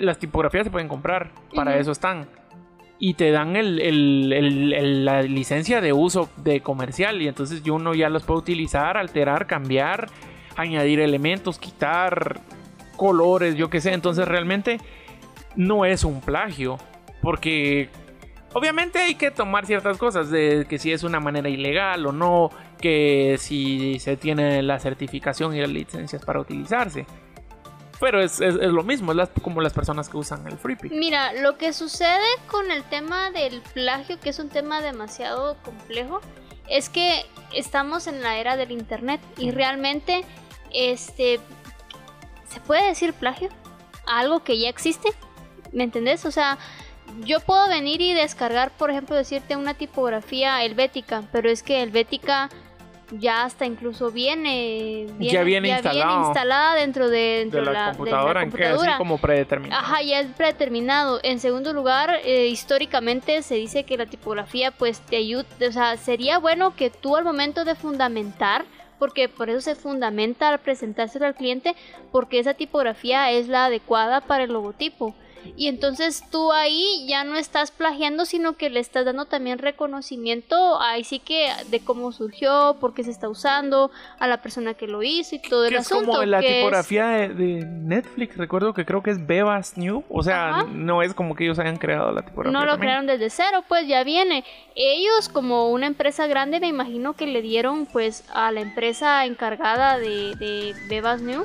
las 0.00 0.18
tipografías 0.18 0.64
se 0.64 0.70
pueden 0.70 0.88
comprar, 0.88 1.30
para 1.54 1.78
eso 1.78 1.92
están. 1.92 2.28
Y 3.02 3.14
te 3.14 3.30
dan 3.30 3.54
la 3.54 5.22
licencia 5.22 5.80
de 5.80 5.94
uso 5.94 6.28
de 6.36 6.60
comercial 6.60 7.22
y 7.22 7.28
entonces 7.28 7.66
uno 7.66 7.94
ya 7.94 8.10
los 8.10 8.24
puede 8.24 8.40
utilizar, 8.40 8.98
alterar, 8.98 9.46
cambiar, 9.46 10.08
añadir 10.54 11.00
elementos, 11.00 11.58
quitar 11.58 12.42
colores, 12.96 13.56
yo 13.56 13.70
qué 13.70 13.80
sé. 13.80 13.94
Entonces 13.94 14.28
realmente 14.28 14.78
no 15.56 15.86
es 15.86 16.04
un 16.04 16.20
plagio, 16.20 16.76
porque 17.22 17.88
obviamente 18.52 18.98
hay 18.98 19.14
que 19.14 19.30
tomar 19.30 19.64
ciertas 19.64 19.96
cosas 19.96 20.30
de 20.30 20.66
que 20.68 20.78
si 20.78 20.92
es 20.92 21.02
una 21.02 21.20
manera 21.20 21.48
ilegal 21.48 22.04
o 22.04 22.12
no, 22.12 22.50
que 22.78 23.36
si 23.38 23.98
se 23.98 24.18
tiene 24.18 24.62
la 24.62 24.78
certificación 24.78 25.56
y 25.56 25.60
las 25.60 25.70
licencias 25.70 26.22
para 26.22 26.40
utilizarse. 26.40 27.06
Pero 28.00 28.22
es, 28.22 28.40
lo 28.40 28.82
mismo, 28.82 29.12
es 29.12 29.28
como 29.42 29.60
las 29.60 29.72
personas 29.72 30.08
que 30.08 30.16
usan 30.16 30.46
el 30.46 30.56
freebie. 30.56 30.90
Mira, 30.90 31.32
lo 31.34 31.58
que 31.58 31.72
sucede 31.72 32.26
con 32.46 32.70
el 32.70 32.82
tema 32.84 33.30
del 33.30 33.60
plagio, 33.60 34.18
que 34.18 34.30
es 34.30 34.38
un 34.38 34.48
tema 34.48 34.80
demasiado 34.80 35.56
complejo, 35.62 36.20
es 36.68 36.88
que 36.88 37.26
estamos 37.54 38.06
en 38.06 38.22
la 38.22 38.38
era 38.38 38.56
del 38.56 38.70
internet 38.72 39.20
y 39.36 39.50
realmente, 39.50 40.24
este, 40.72 41.40
¿se 42.48 42.60
puede 42.60 42.86
decir 42.86 43.12
plagio? 43.12 43.50
algo 44.10 44.42
que 44.42 44.58
ya 44.58 44.68
existe, 44.68 45.08
¿me 45.72 45.84
entendés? 45.84 46.24
O 46.24 46.30
sea, 46.30 46.58
yo 47.24 47.40
puedo 47.40 47.68
venir 47.68 48.00
y 48.00 48.12
descargar, 48.12 48.70
por 48.76 48.90
ejemplo, 48.90 49.16
decirte 49.16 49.56
una 49.56 49.74
tipografía 49.74 50.62
helvética, 50.64 51.22
pero 51.32 51.50
es 51.50 51.62
que 51.62 51.82
helvética 51.82 52.48
ya 53.12 53.44
hasta 53.44 53.66
incluso 53.66 54.10
viene, 54.10 55.06
ya 55.18 55.42
viene, 55.42 55.68
instalada 55.70 56.74
dentro 56.74 57.08
de, 57.08 57.48
la, 57.52 57.92
computadora, 57.92 58.42
en 58.42 58.52
que 58.52 58.64
así 58.64 58.86
como 58.98 59.18
predeterminado. 59.18 59.80
Ajá, 59.80 60.02
ya 60.02 60.20
es 60.20 60.28
predeterminado. 60.28 61.20
En 61.22 61.40
segundo 61.40 61.72
lugar, 61.72 62.20
eh, 62.24 62.46
históricamente 62.46 63.42
se 63.42 63.56
dice 63.56 63.84
que 63.84 63.96
la 63.96 64.06
tipografía 64.06 64.70
pues 64.70 65.00
te 65.00 65.16
ayuda, 65.16 65.46
o 65.68 65.72
sea, 65.72 65.96
sería 65.96 66.38
bueno 66.38 66.74
que 66.76 66.90
tú 66.90 67.16
al 67.16 67.24
momento 67.24 67.64
de 67.64 67.74
fundamentar 67.74 68.64
porque 69.00 69.30
por 69.30 69.48
eso 69.48 69.62
se 69.62 69.74
fundamenta 69.74 70.50
al 70.50 70.58
presentárselo 70.58 71.24
al 71.24 71.34
cliente, 71.34 71.74
porque 72.12 72.38
esa 72.38 72.52
tipografía 72.52 73.30
es 73.30 73.48
la 73.48 73.64
adecuada 73.64 74.20
para 74.20 74.44
el 74.44 74.52
logotipo. 74.52 75.14
Y 75.56 75.68
entonces 75.68 76.22
tú 76.30 76.52
ahí 76.52 77.06
ya 77.08 77.24
no 77.24 77.36
estás 77.36 77.70
plagiando, 77.70 78.24
sino 78.24 78.54
que 78.56 78.70
le 78.70 78.80
estás 78.80 79.04
dando 79.04 79.26
también 79.26 79.58
reconocimiento 79.58 80.80
ahí 80.80 81.04
sí 81.04 81.18
que 81.18 81.48
de 81.70 81.80
cómo 81.80 82.12
surgió, 82.12 82.76
por 82.80 82.94
qué 82.94 83.04
se 83.04 83.10
está 83.10 83.28
usando, 83.28 83.90
a 84.18 84.26
la 84.26 84.42
persona 84.42 84.74
que 84.74 84.86
lo 84.86 85.02
hizo 85.02 85.34
y 85.34 85.38
todo 85.40 85.66
el 85.66 85.76
asunto. 85.76 86.10
Es 86.10 86.16
como 86.16 86.26
la 86.26 86.40
tipografía 86.40 87.06
de, 87.06 87.64
Netflix, 87.64 88.36
recuerdo 88.36 88.74
que 88.74 88.84
creo 88.84 89.02
que 89.02 89.10
es 89.10 89.26
Bebas 89.26 89.76
New, 89.76 90.04
o 90.08 90.22
sea, 90.22 90.64
no 90.70 91.02
es 91.02 91.14
como 91.14 91.34
que 91.34 91.44
ellos 91.44 91.58
hayan 91.58 91.76
creado 91.76 92.12
la 92.12 92.22
tipografía. 92.22 92.58
No 92.58 92.66
lo 92.66 92.78
crearon 92.78 93.06
desde 93.06 93.30
cero, 93.30 93.64
pues 93.68 93.86
ya 93.86 94.04
viene. 94.04 94.44
Ellos 94.74 95.28
como 95.28 95.70
una 95.70 95.86
empresa 95.86 96.26
grande 96.26 96.60
me 96.60 96.68
imagino 96.68 97.14
que 97.14 97.26
le 97.26 97.42
dieron 97.42 97.86
pues 97.86 98.24
a 98.32 98.52
la 98.52 98.60
empresa 98.60 99.24
encargada 99.24 99.98
de, 99.98 100.34
de 100.36 100.74
Bebas 100.88 101.22
New 101.22 101.44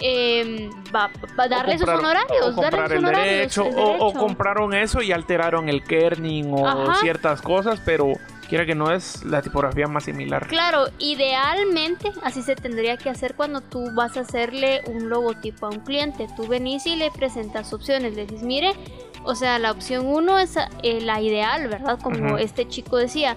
eh, 0.00 0.70
va, 0.94 1.10
a 1.36 1.48
darle 1.48 1.78
sus 1.78 1.88
honorarios. 1.88 3.58
o, 3.58 4.12
compraron 4.12 4.74
eso 4.74 5.02
y 5.02 5.12
alteraron 5.12 5.68
el 5.68 5.82
kerning 5.82 6.52
o 6.52 6.94
ciertas 6.96 7.40
cosas, 7.42 7.80
pero 7.84 8.12
quiera 8.48 8.64
que 8.64 8.74
no 8.74 8.92
es 8.92 9.24
la 9.24 9.42
tipografía 9.42 9.86
más 9.86 10.04
similar. 10.04 10.46
Claro, 10.46 10.86
idealmente 10.98 12.12
así 12.22 12.42
se 12.42 12.56
tendría 12.56 12.96
que 12.96 13.10
hacer 13.10 13.34
cuando 13.34 13.60
tú 13.60 13.90
vas 13.94 14.16
a 14.16 14.20
hacerle 14.20 14.82
un 14.86 15.08
logotipo 15.08 15.66
a 15.66 15.70
un 15.70 15.80
cliente. 15.80 16.26
Tú 16.36 16.46
venís 16.46 16.86
y 16.86 16.96
le 16.96 17.10
presentas 17.10 17.72
opciones, 17.72 18.14
le 18.14 18.26
dices, 18.26 18.42
mire, 18.42 18.72
o 19.24 19.34
sea, 19.34 19.58
la 19.58 19.72
opción 19.72 20.06
1 20.06 20.38
es 20.38 20.56
eh, 20.82 21.00
la 21.00 21.20
ideal, 21.20 21.68
¿verdad? 21.68 21.98
Como 22.00 22.38
este 22.38 22.68
chico 22.68 22.96
decía 22.96 23.36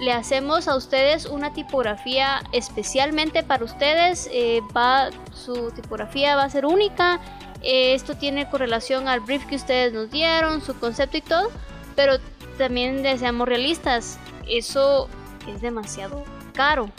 le 0.00 0.12
hacemos 0.12 0.68
a 0.68 0.76
ustedes 0.76 1.26
una 1.26 1.52
tipografía 1.52 2.42
especialmente 2.52 3.42
para 3.42 3.64
ustedes. 3.64 4.28
Eh, 4.32 4.60
va, 4.76 5.10
su 5.32 5.70
tipografía 5.72 6.36
va 6.36 6.44
a 6.44 6.50
ser 6.50 6.66
única. 6.66 7.20
Eh, 7.62 7.94
esto 7.94 8.16
tiene 8.16 8.48
correlación 8.48 9.08
al 9.08 9.20
brief 9.20 9.44
que 9.46 9.56
ustedes 9.56 9.92
nos 9.92 10.10
dieron, 10.10 10.60
su 10.60 10.78
concepto 10.78 11.16
y 11.16 11.22
todo. 11.22 11.50
Pero 11.96 12.18
también 12.58 13.02
deseamos 13.02 13.48
realistas. 13.48 14.18
Eso 14.48 15.08
es 15.52 15.60
demasiado 15.60 16.24
caro. 16.54 16.90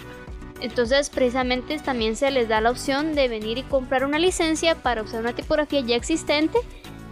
Entonces 0.62 1.10
precisamente 1.10 1.80
también 1.80 2.18
se 2.18 2.32
les 2.32 2.50
da 2.50 2.60
la 2.60 2.72
opción 2.72 3.16
de 3.16 3.30
venir 3.30 3.58
y 3.58 3.64
comprar 3.64 4.04
una 4.04 4.20
licencia 4.20 4.76
para 4.76 5.04
usar 5.04 5.22
una 5.22 5.34
tipografía 5.34 5.80
ya 5.80 5.96
existente 5.96 6.60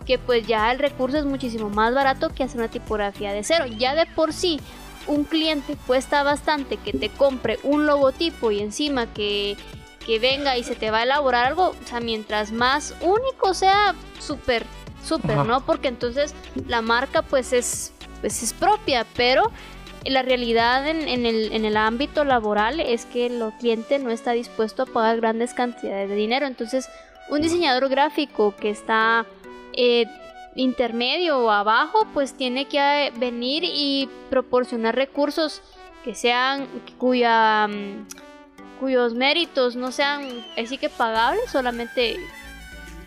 que 0.06 0.18
pues 0.18 0.48
ya 0.48 0.72
el 0.72 0.80
recurso 0.80 1.18
es 1.18 1.26
muchísimo 1.26 1.70
más 1.70 1.94
barato 1.94 2.30
que 2.30 2.44
hacer 2.44 2.60
una 2.60 2.70
tipografía 2.70 3.34
de 3.34 3.44
cero. 3.44 3.66
Ya 3.68 3.94
de 3.94 4.06
por 4.06 4.34
sí 4.34 4.60
un 5.08 5.24
cliente 5.24 5.76
cuesta 5.88 6.24
bastante 6.24 6.78
que 6.78 6.94
te 6.94 7.10
compre 7.10 7.60
un 7.64 7.86
logotipo 7.86 8.52
y 8.52 8.60
encima 8.60 9.12
que, 9.14 9.58
que 10.06 10.20
venga 10.20 10.58
y 10.58 10.64
se 10.64 10.76
te 10.76 10.92
va 10.92 11.00
a 11.00 11.04
elaborar 11.04 11.46
algo, 11.46 11.70
o 11.70 11.88
sea, 11.88 12.00
mientras 12.00 12.52
más 12.52 12.96
único 13.02 13.54
sea, 13.54 13.96
súper, 14.20 14.66
súper, 15.04 15.38
¿no? 15.38 15.66
Porque 15.66 15.88
entonces 15.88 16.36
la 16.68 16.82
marca 16.82 17.22
pues 17.22 17.54
es, 17.54 17.94
pues 18.22 18.44
es 18.44 18.54
propia, 18.54 19.06
pero 19.16 19.52
la 20.06 20.22
realidad 20.22 20.88
en, 20.88 21.08
en, 21.08 21.26
el, 21.26 21.52
en, 21.52 21.66
el, 21.66 21.78
ámbito 21.78 22.24
laboral 22.24 22.80
es 22.80 23.06
que 23.06 23.26
el 23.26 23.44
cliente 23.60 24.00
no 24.00 24.10
está 24.10 24.32
dispuesto 24.32 24.84
a 24.84 24.86
pagar 24.86 25.18
grandes 25.18 25.54
cantidades 25.54 26.10
de 26.10 26.16
dinero. 26.16 26.46
Entonces, 26.46 26.88
un 27.30 27.42
diseñador 27.42 27.90
gráfico 27.90 28.56
que 28.56 28.70
está 28.70 29.26
eh, 29.74 30.06
intermedio 30.58 31.40
o 31.40 31.52
abajo, 31.52 32.06
pues 32.14 32.34
tiene 32.34 32.66
que 32.66 33.08
eh, 33.08 33.14
venir 33.16 33.64
y 33.66 34.10
proporcionar 34.30 34.96
recursos 34.96 35.62
que 36.04 36.16
sean 36.16 36.68
cuya 36.98 37.68
mm, 37.68 38.08
cuyos 38.80 39.14
méritos 39.14 39.76
no 39.76 39.92
sean 39.92 40.28
así 40.58 40.78
que 40.78 40.90
pagables, 40.90 41.50
solamente 41.50 42.18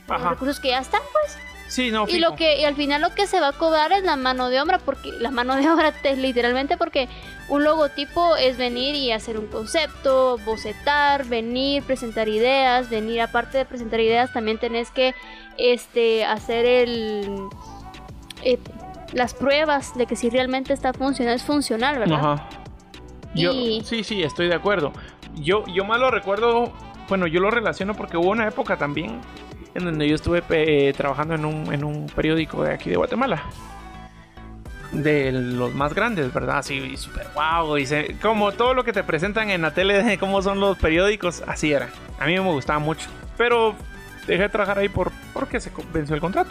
recursos 0.07 0.59
que 0.61 0.69
ya 0.69 0.79
están, 0.79 1.03
pues. 1.13 1.50
Sí, 1.71 1.93
no, 1.93 2.09
y 2.09 2.19
lo 2.19 2.35
que 2.35 2.61
y 2.61 2.65
al 2.65 2.75
final 2.75 3.01
lo 3.01 3.15
que 3.15 3.29
se 3.29 3.39
va 3.39 3.49
a 3.49 3.53
cobrar 3.53 3.93
es 3.93 4.03
la 4.03 4.17
mano 4.17 4.51
de 4.51 4.61
obra 4.61 4.81
porque 4.81 5.13
la 5.13 5.31
mano 5.31 5.55
de 5.55 5.71
obra 5.71 5.93
te, 5.93 6.17
literalmente 6.17 6.77
porque 6.77 7.09
un 7.49 7.63
logotipo 7.63 8.35
es 8.35 8.59
venir 8.59 8.97
y 8.97 9.13
hacer 9.13 9.39
un 9.39 9.47
concepto, 9.47 10.37
bocetar, 10.45 11.27
venir, 11.27 11.85
presentar 11.85 12.29
ideas, 12.29 12.91
venir 12.91 13.21
aparte 13.21 13.59
de 13.59 13.67
presentar 13.67 14.01
ideas 14.01 14.33
también 14.33 14.59
tenés 14.59 14.91
que 14.91 15.15
este 15.59 16.25
hacer 16.25 16.67
el 16.67 17.49
eh, 18.43 18.59
las 19.13 19.35
pruebas 19.35 19.97
de 19.97 20.07
que 20.07 20.17
si 20.17 20.29
realmente 20.29 20.73
está 20.73 20.93
funcionando 20.93 21.37
es 21.37 21.45
funcional, 21.45 22.01
¿verdad? 22.01 22.19
Ajá. 22.19 22.49
Yo, 23.33 23.53
sí, 23.53 24.03
sí, 24.03 24.25
estoy 24.25 24.49
de 24.49 24.57
acuerdo. 24.57 24.93
Yo, 25.37 25.65
yo 25.73 25.85
más 25.85 26.01
lo 26.01 26.11
recuerdo, 26.11 26.73
bueno, 27.09 27.29
yo 27.29 27.39
lo 27.39 27.53
relaciono 27.53 27.95
porque 27.95 28.17
hubo 28.17 28.31
una 28.31 28.49
época 28.49 28.77
también 28.77 29.21
en 29.75 29.85
donde 29.85 30.09
yo 30.09 30.15
estuve 30.15 30.43
eh, 30.51 30.93
trabajando 30.97 31.35
en 31.35 31.45
un, 31.45 31.73
en 31.73 31.85
un 31.85 32.07
periódico 32.07 32.63
de 32.63 32.73
aquí 32.73 32.91
de 32.91 32.97
Guatemala. 32.97 33.45
De 34.93 35.31
los 35.31 35.73
más 35.75 35.95
grandes, 35.95 36.33
¿verdad? 36.33 36.59
Así, 36.59 36.97
súper 36.97 37.29
guau. 37.33 37.79
Y 37.79 37.87
como 38.21 38.53
todo 38.53 38.75
lo 38.75 38.83
que 38.83 38.93
te 38.93 39.05
presentan 39.05 39.51
en 39.51 39.63
la 39.63 39.73
tele 39.73 40.03
de 40.03 40.19
cómo 40.19 40.43
son 40.43 40.59
los 40.59 40.77
periódicos, 40.79 41.45
así 41.47 41.73
era. 41.73 41.91
A 42.19 42.27
mí 42.27 42.33
me 42.33 42.41
gustaba 42.41 42.81
mucho. 42.81 43.09
Pero 43.37 43.77
dejé 44.27 44.43
de 44.43 44.49
trabajar 44.49 44.79
ahí 44.79 44.89
por, 44.89 45.13
porque 45.33 45.61
se 45.61 45.71
venció 45.93 46.15
el 46.17 46.21
contrato. 46.21 46.51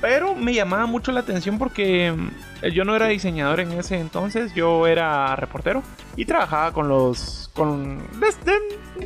Pero 0.00 0.34
me 0.34 0.52
llamaba 0.52 0.86
mucho 0.86 1.12
la 1.12 1.20
atención 1.20 1.58
porque 1.58 2.10
mm, 2.10 2.66
yo 2.68 2.84
no 2.84 2.96
era 2.96 3.06
diseñador 3.06 3.60
en 3.60 3.72
ese 3.72 4.00
entonces, 4.00 4.52
yo 4.54 4.86
era 4.86 5.36
reportero 5.36 5.82
y 6.16 6.24
trabajaba 6.24 6.72
con 6.72 6.88
los, 6.88 7.50
con, 7.54 8.02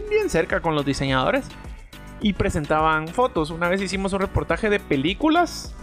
bien 0.09 0.31
cerca 0.31 0.61
con 0.61 0.75
los 0.75 0.87
diseñadores 0.87 1.47
y 2.21 2.33
presentaban 2.33 3.09
fotos. 3.09 3.51
Una 3.51 3.69
vez 3.69 3.81
hicimos 3.81 4.13
un 4.13 4.21
reportaje 4.21 4.71
de 4.71 4.81
películas 4.81 5.75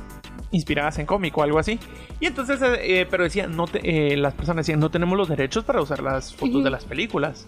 inspiradas 0.52 1.00
en 1.00 1.06
cómic 1.06 1.38
o 1.38 1.44
algo 1.44 1.60
así. 1.60 1.80
Y 2.20 2.28
entonces, 2.28 2.62
eh, 2.62 3.02
eh, 3.02 3.08
pero 3.10 3.24
decían, 3.24 3.56
no 3.56 3.66
eh, 3.74 4.16
las 4.18 4.34
personas 4.34 4.66
decían, 4.66 4.80
no 4.80 4.90
tenemos 4.90 5.18
los 5.18 5.28
derechos 5.28 5.64
para 5.64 5.82
usar 5.82 6.02
las 6.02 6.34
fotos 6.34 6.64
de 6.64 6.70
las 6.70 6.86
películas. 6.86 7.48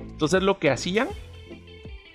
Entonces 0.00 0.42
lo 0.42 0.58
que 0.58 0.70
hacían 0.70 1.08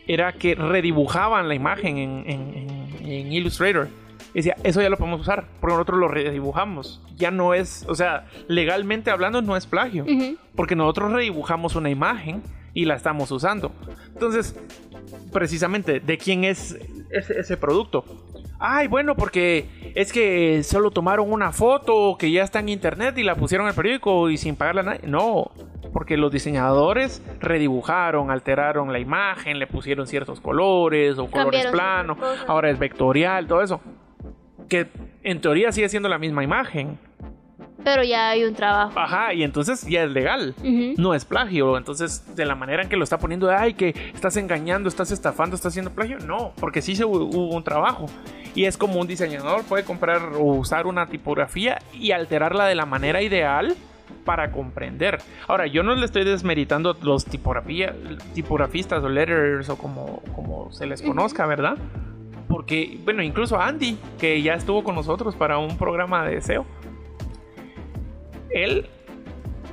era 0.07 0.33
que 0.33 0.55
redibujaban 0.55 1.47
la 1.47 1.55
imagen 1.55 1.97
en, 1.97 2.87
Illustrator. 3.31 3.87
decía, 4.33 4.55
eso 4.63 4.81
ya 4.81 4.89
lo 4.89 4.97
podemos 4.97 5.21
usar, 5.21 5.47
porque 5.59 5.73
nosotros 5.73 5.99
lo 5.99 6.07
redibujamos. 6.07 7.01
Ya 7.15 7.31
no 7.31 7.53
es, 7.53 7.85
o 7.87 7.95
sea, 7.95 8.25
legalmente 8.47 9.11
hablando 9.11 9.41
no 9.41 9.55
es 9.55 9.65
plagio, 9.65 10.05
porque 10.55 10.75
nosotros 10.75 11.13
redibujamos 11.13 11.75
una 11.75 11.89
imagen 11.89 12.41
y 12.77 12.85
la 12.85 12.93
estamos 12.93 13.31
usando. 13.31 13.71
Entonces, 14.13 14.55
precisamente, 15.33 15.99
¿de 15.99 16.17
quién 16.19 16.43
es 16.43 16.77
ese, 17.09 17.57
producto? 17.57 18.05
Ay, 18.59 18.87
bueno, 18.87 19.15
porque 19.15 19.65
es 19.95 20.13
que 20.13 20.61
solo 20.61 20.91
tomaron 20.91 21.33
una 21.33 21.51
foto 21.51 22.17
que 22.19 22.29
ya 22.29 22.43
está 22.43 22.59
en 22.59 22.69
internet 22.69 23.17
y 23.17 23.23
la 23.23 23.33
pusieron 23.33 23.65
en 23.65 23.69
el 23.69 23.75
periódico 23.75 24.29
y 24.29 24.37
sin 24.37 24.55
pagarla 24.55 24.81
a 24.81 24.83
nadie. 24.83 25.07
No, 25.07 25.49
porque 25.91 26.17
los 26.17 26.31
diseñadores 26.31 27.23
redibujaron, 27.39 28.29
alteraron 28.29 28.93
la 28.93 28.99
imagen, 28.99 29.57
le 29.57 29.65
pusieron 29.65 30.05
ciertos 30.05 30.39
colores 30.39 31.17
o 31.17 31.25
colores 31.25 31.65
planos, 31.71 32.19
ahora 32.47 32.69
es 32.69 32.77
vectorial, 32.77 33.47
todo 33.47 33.63
eso. 33.63 33.81
Que 34.69 34.85
en 35.23 35.41
teoría 35.41 35.71
sigue 35.71 35.89
siendo 35.89 36.09
la 36.09 36.19
misma 36.19 36.43
imagen, 36.43 36.99
pero 37.83 38.03
ya 38.03 38.29
hay 38.29 38.43
un 38.43 38.53
trabajo. 38.53 38.99
Ajá, 38.99 39.33
y 39.33 39.43
entonces 39.43 39.85
ya 39.87 40.03
es 40.03 40.11
legal. 40.11 40.55
No 40.97 41.13
es 41.13 41.25
plagio. 41.25 41.77
Entonces, 41.77 42.35
de 42.35 42.45
la 42.45 42.55
manera 42.55 42.83
en 42.83 42.89
que 42.89 42.97
lo 42.97 43.03
está 43.03 43.17
poniendo, 43.17 43.47
de, 43.47 43.55
ay, 43.55 43.73
que 43.73 43.89
estás 44.13 44.37
engañando, 44.37 44.89
estás 44.89 45.11
estafando, 45.11 45.55
estás 45.55 45.71
haciendo 45.71 45.91
plagio. 45.91 46.17
No, 46.19 46.53
porque 46.59 46.81
sí 46.81 46.95
se 46.95 47.05
hubo 47.05 47.55
un 47.55 47.63
trabajo. 47.63 48.07
Y 48.55 48.65
es 48.65 48.77
como 48.77 48.99
un 48.99 49.07
diseñador 49.07 49.63
puede 49.63 49.83
comprar 49.83 50.33
o 50.33 50.43
usar 50.43 50.87
una 50.87 51.07
tipografía 51.07 51.79
y 51.93 52.11
alterarla 52.11 52.65
de 52.65 52.75
la 52.75 52.85
manera 52.85 53.21
ideal 53.21 53.75
para 54.25 54.51
comprender. 54.51 55.19
Ahora, 55.47 55.67
yo 55.67 55.83
no 55.83 55.95
le 55.95 56.05
estoy 56.05 56.23
desmeritando 56.23 56.97
los 57.01 57.25
tipografía, 57.25 57.95
tipografistas 58.33 59.03
o 59.03 59.09
letters 59.09 59.69
o 59.69 59.77
como, 59.77 60.21
como 60.35 60.71
se 60.71 60.85
les 60.85 61.01
conozca, 61.01 61.45
¿verdad? 61.45 61.77
Porque, 62.47 62.99
bueno, 63.05 63.23
incluso 63.23 63.59
Andy, 63.59 63.97
que 64.19 64.41
ya 64.41 64.55
estuvo 64.55 64.83
con 64.83 64.95
nosotros 64.95 65.35
para 65.35 65.57
un 65.57 65.77
programa 65.77 66.25
de 66.25 66.41
SEO 66.41 66.65
él 68.49 68.89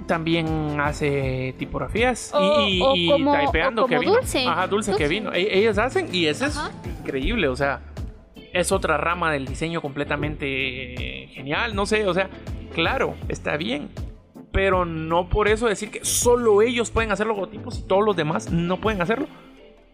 también 0.07 0.79
hace 0.81 1.55
tipografías 1.59 2.33
y, 2.39 2.83
y, 2.95 3.25
typeando 3.47 3.87
que 3.87 3.99
vino. 3.99 4.13
Dulce. 4.13 4.47
Ajá, 4.47 4.67
dulce, 4.67 4.95
que 4.97 5.09
vino. 5.09 5.33
E, 5.33 5.59
ellas 5.59 5.79
hacen 5.79 6.09
y 6.13 6.27
eso 6.27 6.47
es 6.47 6.61
increíble, 7.01 7.49
o 7.49 7.57
sea, 7.57 7.81
es 8.53 8.71
otra 8.71 8.97
rama 8.97 9.33
del 9.33 9.47
diseño 9.47 9.81
completamente 9.81 11.29
genial, 11.33 11.75
no 11.75 11.87
sé, 11.87 12.07
o 12.07 12.15
sea, 12.15 12.29
claro, 12.75 13.15
está 13.29 13.57
bien, 13.57 13.89
pero 14.53 14.85
no 14.85 15.29
por 15.29 15.49
eso 15.49 15.67
decir 15.67 15.91
que 15.91 16.05
solo 16.05 16.63
ellos 16.63 16.91
pueden 16.91 17.11
hacer 17.11 17.27
logotipos 17.27 17.81
y 17.81 17.83
todos 17.83 18.05
los 18.05 18.17
demás 18.17 18.51
no 18.53 18.81
pueden 18.81 19.03
hacerlo. 19.03 19.27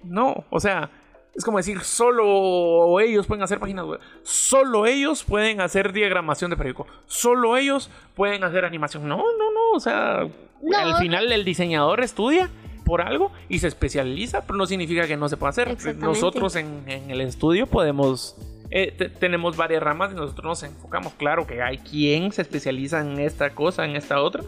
No, 0.03 0.45
o 0.51 0.61
sea, 0.61 0.91
es 1.35 1.45
como 1.45 1.59
decir, 1.59 1.81
solo 1.81 2.99
ellos 3.01 3.27
pueden 3.27 3.43
hacer 3.43 3.61
páginas 3.61 3.87
web. 3.87 4.01
Solo 4.23 4.87
ellos 4.87 5.25
pueden 5.25 5.61
hacer 5.61 5.93
diagramación 5.93 6.51
de 6.51 6.57
periódico. 6.57 6.87
Solo 7.07 7.57
ellos 7.57 7.91
pueden 8.15 8.45
hacer 8.45 8.65
animación. 8.65 9.09
No, 9.09 9.19
no, 9.19 9.53
no. 9.53 9.73
O 9.75 9.81
sea, 9.81 10.21
al 10.21 10.97
final 10.99 11.31
el 11.31 11.45
diseñador 11.45 12.03
estudia 12.03 12.51
por 12.85 13.03
algo 13.03 13.31
y 13.49 13.61
se 13.61 13.69
especializa, 13.69 14.43
pero 14.43 14.57
no 14.57 14.67
significa 14.67 15.07
que 15.07 15.17
no 15.17 15.29
se 15.29 15.37
pueda 15.37 15.51
hacer. 15.51 15.77
Nosotros 15.99 16.57
en, 16.57 16.85
el 16.87 17.21
estudio 17.21 17.67
podemos... 17.67 18.37
Eh, 18.73 19.11
tenemos 19.19 19.57
varias 19.57 19.83
ramas 19.83 20.13
y 20.13 20.15
nosotros 20.15 20.45
nos 20.45 20.63
enfocamos. 20.63 21.13
Claro 21.15 21.47
que 21.47 21.61
hay 21.63 21.79
quien 21.79 22.31
se 22.33 22.43
especializa 22.43 23.01
en 23.01 23.19
esta 23.19 23.51
cosa, 23.51 23.85
en 23.85 23.97
esta 23.97 24.21
otra. 24.23 24.43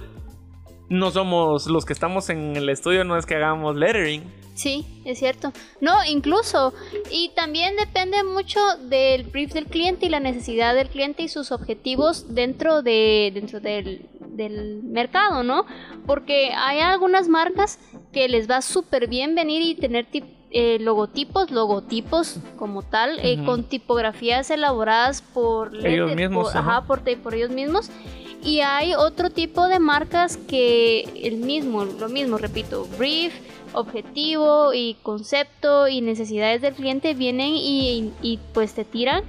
No 0.92 1.10
somos 1.10 1.68
los 1.68 1.86
que 1.86 1.94
estamos 1.94 2.28
en 2.28 2.54
el 2.54 2.68
estudio, 2.68 3.02
no 3.02 3.16
es 3.16 3.24
que 3.24 3.34
hagamos 3.34 3.76
lettering 3.76 4.24
Sí, 4.52 4.84
es 5.06 5.18
cierto. 5.18 5.54
No, 5.80 6.04
incluso. 6.04 6.74
Y 7.10 7.30
también 7.34 7.74
depende 7.76 8.22
mucho 8.22 8.60
del 8.90 9.24
brief 9.24 9.54
del 9.54 9.64
cliente 9.64 10.04
y 10.04 10.08
la 10.10 10.20
necesidad 10.20 10.74
del 10.74 10.90
cliente 10.90 11.22
y 11.22 11.28
sus 11.28 11.50
objetivos 11.50 12.34
dentro, 12.34 12.82
de, 12.82 13.30
dentro 13.32 13.60
del, 13.60 14.02
mercado, 14.84 15.42
¿no? 15.42 15.64
Porque 16.06 16.52
hay 16.54 16.80
algunas 16.80 17.26
marcas 17.26 17.78
que 18.12 18.28
les 18.28 18.50
va 18.50 18.60
súper 18.60 19.08
bien 19.08 19.34
venir 19.34 19.62
y 19.62 19.74
tener 19.74 20.06
eh, 20.50 20.76
logotipos, 20.78 21.50
logotipos 21.50 22.36
como 22.58 22.82
tal, 22.82 23.18
eh, 23.20 23.42
con 23.46 23.64
tipografías 23.64 24.50
elaboradas 24.50 25.22
por 25.22 25.74
ellos 25.86 26.14
mismos. 26.14 26.54
ajá, 26.54 26.82
por, 26.86 27.00
por 27.22 27.34
ellos 27.34 27.50
mismos. 27.50 27.90
Y 28.42 28.60
hay 28.60 28.94
otro 28.94 29.30
tipo 29.30 29.68
de 29.68 29.78
marcas 29.78 30.36
que 30.36 31.08
el 31.22 31.36
mismo, 31.36 31.84
lo 31.84 32.08
mismo, 32.08 32.38
repito, 32.38 32.88
brief, 32.98 33.32
objetivo 33.72 34.72
y 34.74 34.96
concepto 35.02 35.88
y 35.88 36.00
necesidades 36.00 36.60
del 36.60 36.74
cliente 36.74 37.14
vienen 37.14 37.52
y, 37.54 38.38
pues 38.52 38.74
te 38.74 38.84
tiran 38.84 39.22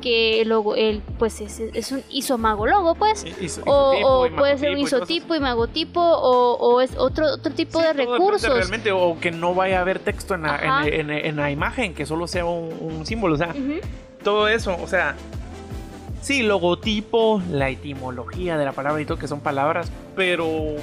que 0.00 0.44
luego 0.46 0.76
el 0.76 1.02
pues 1.18 1.42
es, 1.42 1.60
es 1.60 1.92
un 1.92 2.02
isomago 2.08 2.66
logo 2.66 2.94
pues 2.94 3.22
o, 3.66 4.28
puede 4.34 4.56
ser 4.56 4.70
un 4.72 4.78
isotipo 4.78 5.34
y 5.34 5.40
magotipo 5.40 6.00
o, 6.00 6.54
o 6.54 6.80
es 6.80 6.96
otro 6.96 7.26
otro 7.34 7.52
tipo 7.52 7.82
de 7.82 7.92
recursos. 7.92 8.50
realmente 8.50 8.92
o 8.92 9.20
que 9.20 9.30
no 9.30 9.54
vaya 9.54 9.76
a 9.76 9.82
haber 9.82 9.98
texto 9.98 10.34
en 10.34 10.44
la, 10.44 10.86
en, 10.86 11.36
la 11.36 11.50
imagen 11.50 11.92
que 11.92 12.06
solo 12.06 12.26
sea 12.28 12.46
un, 12.46 13.04
símbolo 13.04 13.34
o 13.34 13.36
sea 13.36 13.54
todo 14.24 14.48
eso 14.48 14.74
o 14.82 14.86
sea 14.86 15.16
sí 16.20 16.42
logotipo 16.42 17.42
la 17.50 17.68
etimología 17.70 18.56
de 18.58 18.64
la 18.64 18.72
palabra 18.72 19.00
y 19.00 19.04
todo 19.04 19.18
que 19.18 19.28
son 19.28 19.40
palabras 19.40 19.90
pero 20.16 20.76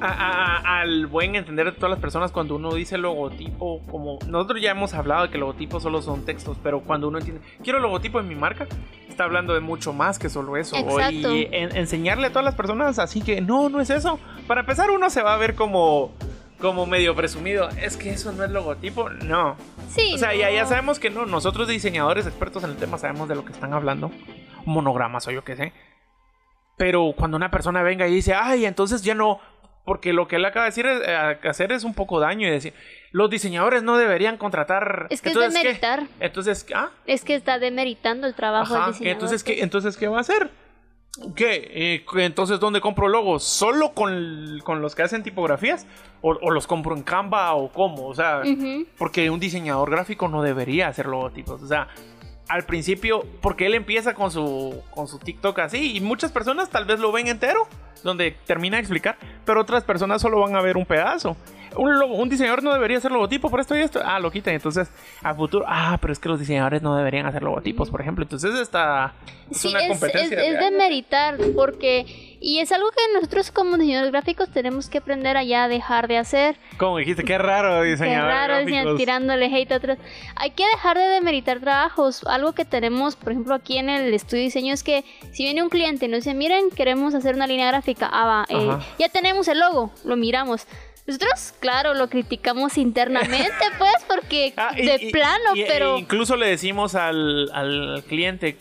al 0.00 1.06
buen 1.08 1.34
entender 1.34 1.66
de 1.66 1.72
todas 1.72 1.90
las 1.90 1.98
personas 1.98 2.30
cuando 2.30 2.54
uno 2.56 2.72
dice 2.74 2.98
logotipo, 2.98 3.80
como 3.90 4.18
nosotros 4.28 4.60
ya 4.62 4.70
hemos 4.70 4.94
hablado 4.94 5.24
de 5.24 5.30
que 5.30 5.38
logotipos 5.38 5.82
solo 5.82 6.02
son 6.02 6.24
textos, 6.24 6.56
pero 6.62 6.80
cuando 6.82 7.08
uno 7.08 7.18
entiende, 7.18 7.42
quiero 7.64 7.80
logotipo 7.80 8.20
en 8.20 8.28
mi 8.28 8.34
marca, 8.36 8.66
está 9.08 9.24
hablando 9.24 9.54
de 9.54 9.60
mucho 9.60 9.92
más 9.92 10.18
que 10.20 10.28
solo 10.28 10.56
eso. 10.56 10.76
Exacto. 10.76 11.34
Y 11.34 11.48
en- 11.50 11.76
enseñarle 11.76 12.28
a 12.28 12.30
todas 12.30 12.44
las 12.44 12.54
personas 12.54 12.98
así 13.00 13.20
que 13.22 13.40
no, 13.40 13.68
no 13.68 13.80
es 13.80 13.90
eso. 13.90 14.20
Para 14.46 14.60
empezar, 14.60 14.90
uno 14.92 15.10
se 15.10 15.22
va 15.22 15.34
a 15.34 15.36
ver 15.36 15.56
como, 15.56 16.12
como 16.60 16.86
medio 16.86 17.16
presumido. 17.16 17.68
Es 17.70 17.96
que 17.96 18.10
eso 18.10 18.30
no 18.30 18.44
es 18.44 18.50
logotipo. 18.52 19.10
No. 19.10 19.56
Sí. 19.90 20.12
O 20.14 20.18
sea, 20.18 20.32
ya, 20.34 20.50
ya 20.52 20.62
no. 20.62 20.68
sabemos 20.68 21.00
que 21.00 21.10
no. 21.10 21.26
Nosotros, 21.26 21.66
diseñadores 21.66 22.26
expertos 22.26 22.62
en 22.62 22.70
el 22.70 22.76
tema, 22.76 22.98
sabemos 22.98 23.28
de 23.28 23.34
lo 23.34 23.44
que 23.44 23.52
están 23.52 23.72
hablando. 23.72 24.12
Monogramas 24.68 25.26
o 25.26 25.30
yo 25.30 25.44
qué 25.44 25.56
sé. 25.56 25.72
Pero 26.76 27.12
cuando 27.16 27.36
una 27.36 27.50
persona 27.50 27.82
venga 27.82 28.06
y 28.06 28.12
dice, 28.14 28.34
ay, 28.34 28.64
entonces 28.64 29.02
ya 29.02 29.14
no. 29.14 29.40
Porque 29.84 30.12
lo 30.12 30.28
que 30.28 30.36
él 30.36 30.44
acaba 30.44 30.64
de 30.66 30.70
decir 30.70 30.86
es, 30.86 31.00
eh, 31.04 31.38
hacer 31.48 31.72
es 31.72 31.82
un 31.82 31.94
poco 31.94 32.20
daño 32.20 32.46
y 32.46 32.50
decir, 32.50 32.74
los 33.10 33.30
diseñadores 33.30 33.82
no 33.82 33.96
deberían 33.96 34.36
contratar. 34.36 35.06
Es 35.10 35.22
que 35.22 35.30
es 35.30 35.34
entonces, 35.34 35.54
¿qué? 35.54 35.66
demeritar. 35.66 36.02
Entonces, 36.20 36.66
ah, 36.74 36.90
Es 37.06 37.24
que 37.24 37.34
está 37.34 37.58
demeritando 37.58 38.26
el 38.26 38.34
trabajo 38.34 38.74
Ajá, 38.74 38.84
del 38.84 38.92
diseñador. 38.92 39.14
entonces, 39.14 39.42
¿qué, 39.42 39.52
pues. 39.54 39.62
entonces, 39.62 39.96
¿qué 39.96 40.06
va 40.08 40.18
a 40.18 40.20
hacer? 40.20 40.50
¿Qué? 41.34 41.70
Eh, 41.72 42.04
entonces, 42.18 42.60
¿dónde 42.60 42.80
compro 42.80 43.08
logos? 43.08 43.42
¿Solo 43.42 43.92
con, 43.92 44.60
con 44.62 44.80
los 44.82 44.94
que 44.94 45.02
hacen 45.02 45.22
tipografías? 45.24 45.86
¿O, 46.20 46.30
o 46.32 46.50
los 46.50 46.66
compro 46.66 46.94
en 46.94 47.02
Canva 47.02 47.54
o 47.54 47.72
cómo? 47.72 48.06
O 48.06 48.14
sea, 48.14 48.42
Ujú. 48.44 48.86
porque 48.98 49.28
un 49.30 49.40
diseñador 49.40 49.90
gráfico 49.90 50.28
no 50.28 50.42
debería 50.42 50.86
hacer 50.88 51.06
logotipos. 51.06 51.62
O 51.62 51.66
sea, 51.66 51.88
al 52.48 52.64
principio, 52.64 53.24
porque 53.40 53.66
él 53.66 53.74
empieza 53.74 54.14
con 54.14 54.30
su, 54.30 54.82
con 54.90 55.06
su 55.08 55.18
TikTok 55.18 55.58
así 55.60 55.96
y 55.96 56.00
muchas 56.00 56.32
personas 56.32 56.70
tal 56.70 56.84
vez 56.86 56.98
lo 57.00 57.12
ven 57.12 57.28
entero, 57.28 57.66
donde 58.04 58.36
termina 58.46 58.76
de 58.76 58.80
explicar, 58.82 59.16
pero 59.44 59.60
otras 59.60 59.84
personas 59.84 60.22
solo 60.22 60.40
van 60.40 60.54
a 60.56 60.62
ver 60.62 60.76
un 60.76 60.86
pedazo. 60.86 61.36
Un, 61.76 61.98
logo- 61.98 62.14
un 62.14 62.28
diseñador 62.30 62.62
no 62.62 62.72
debería 62.72 62.96
hacer 62.96 63.12
logotipo 63.12 63.50
por 63.50 63.60
esto 63.60 63.76
y 63.76 63.80
esto. 63.80 64.00
Ah, 64.02 64.18
lo 64.18 64.30
quitan. 64.30 64.54
Entonces, 64.54 64.88
a 65.22 65.34
futuro, 65.34 65.66
ah, 65.68 65.98
pero 66.00 66.12
es 66.14 66.18
que 66.18 66.28
los 66.28 66.40
diseñadores 66.40 66.80
no 66.80 66.96
deberían 66.96 67.26
hacer 67.26 67.42
logotipos, 67.42 67.90
por 67.90 68.00
ejemplo. 68.00 68.22
Entonces, 68.24 68.54
esta 68.58 69.12
es 69.50 69.58
Sí, 69.58 69.68
una 69.68 69.80
es, 69.80 69.84
es, 69.84 69.90
competencia. 69.90 70.42
es 70.44 70.58
de- 70.58 70.64
de 70.64 70.70
meritar, 70.70 71.36
porque. 71.54 72.27
Y 72.40 72.60
es 72.60 72.70
algo 72.72 72.88
que 72.90 73.02
nosotros 73.14 73.50
como 73.50 73.76
diseñadores 73.76 74.12
gráficos 74.12 74.48
tenemos 74.50 74.88
que 74.88 74.98
aprender 74.98 75.36
a 75.36 75.42
ya 75.42 75.66
dejar 75.68 76.06
de 76.08 76.18
hacer. 76.18 76.56
Como 76.76 76.98
dijiste, 76.98 77.24
qué 77.24 77.36
raro 77.38 77.82
Qué 77.82 77.88
diseñador. 77.90 78.28
raro 78.30 78.54
diseñar- 78.58 78.82
gráficos. 78.84 78.96
tirándole 78.98 79.46
hate 79.46 79.72
a 79.72 79.76
otros. 79.76 79.98
Hay 80.36 80.50
que 80.52 80.64
dejar 80.66 80.96
de 80.98 81.04
demeritar 81.08 81.60
trabajos. 81.60 82.22
Algo 82.26 82.52
que 82.52 82.64
tenemos, 82.64 83.16
por 83.16 83.32
ejemplo, 83.32 83.54
aquí 83.54 83.78
en 83.78 83.90
el 83.90 84.14
estudio 84.14 84.40
de 84.40 84.44
diseño 84.44 84.72
es 84.74 84.84
que 84.84 85.04
si 85.32 85.42
viene 85.44 85.62
un 85.62 85.68
cliente 85.68 86.06
y 86.06 86.08
nos 86.08 86.18
dice, 86.24 86.34
miren, 86.34 86.70
queremos 86.70 87.14
hacer 87.14 87.34
una 87.34 87.46
línea 87.46 87.66
gráfica, 87.68 88.08
ah, 88.12 88.26
va, 88.26 88.46
eh, 88.48 88.78
ya 88.98 89.08
tenemos 89.08 89.48
el 89.48 89.58
logo, 89.58 89.92
lo 90.04 90.16
miramos. 90.16 90.66
Nosotros, 91.06 91.54
claro, 91.58 91.94
lo 91.94 92.08
criticamos 92.08 92.76
internamente, 92.78 93.50
pues, 93.78 93.94
porque 94.06 94.52
Ah, 94.56 94.72
y- 94.76 94.84
de 94.86 94.96
y- 95.06 95.10
plano, 95.10 95.54
y- 95.56 95.62
e 95.62 95.66
pero... 95.66 95.98
incluso 95.98 96.36
le 96.36 96.46
decimos 96.46 96.94
al, 96.94 97.50
al 97.52 98.04
cliente, 98.06 98.58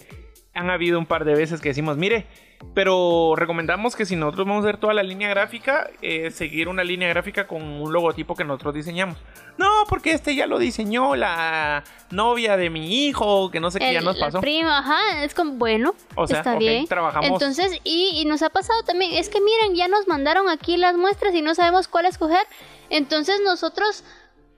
han 0.53 0.69
habido 0.69 0.97
un 0.97 1.05
par 1.05 1.25
de 1.25 1.35
veces 1.35 1.59
que 1.61 1.69
decimos, 1.69 1.97
mire, 1.97 2.25
pero 2.73 3.33
recomendamos 3.35 3.95
que 3.95 4.05
si 4.05 4.15
nosotros 4.15 4.45
vamos 4.45 4.63
a 4.63 4.69
hacer 4.69 4.79
toda 4.79 4.93
la 4.93 5.03
línea 5.03 5.29
gráfica, 5.29 5.89
eh, 6.01 6.31
seguir 6.31 6.67
una 6.67 6.83
línea 6.83 7.07
gráfica 7.09 7.47
con 7.47 7.63
un 7.63 7.91
logotipo 7.91 8.35
que 8.35 8.43
nosotros 8.43 8.73
diseñamos. 8.75 9.17
No, 9.57 9.85
porque 9.89 10.11
este 10.11 10.35
ya 10.35 10.45
lo 10.45 10.59
diseñó 10.59 11.15
la 11.15 11.83
novia 12.11 12.57
de 12.57 12.69
mi 12.69 13.07
hijo, 13.07 13.49
que 13.51 13.59
no 13.59 13.71
sé 13.71 13.79
qué 13.79 13.93
ya 13.93 14.01
nos 14.01 14.17
pasó. 14.17 14.41
Primo, 14.41 14.69
ajá, 14.69 15.23
es 15.23 15.33
como, 15.33 15.53
bueno, 15.53 15.95
O 16.15 16.27
sea, 16.27 16.37
está 16.37 16.55
bien. 16.55 16.85
trabajamos. 16.87 17.29
Entonces, 17.29 17.79
y, 17.83 18.11
y 18.21 18.25
nos 18.25 18.43
ha 18.43 18.49
pasado 18.49 18.83
también, 18.83 19.13
es 19.13 19.29
que 19.29 19.41
miren, 19.41 19.75
ya 19.75 19.87
nos 19.87 20.07
mandaron 20.07 20.49
aquí 20.49 20.77
las 20.77 20.95
muestras 20.95 21.33
y 21.33 21.41
no 21.41 21.55
sabemos 21.55 21.87
cuál 21.87 22.05
escoger. 22.05 22.45
Entonces 22.89 23.41
nosotros 23.43 24.03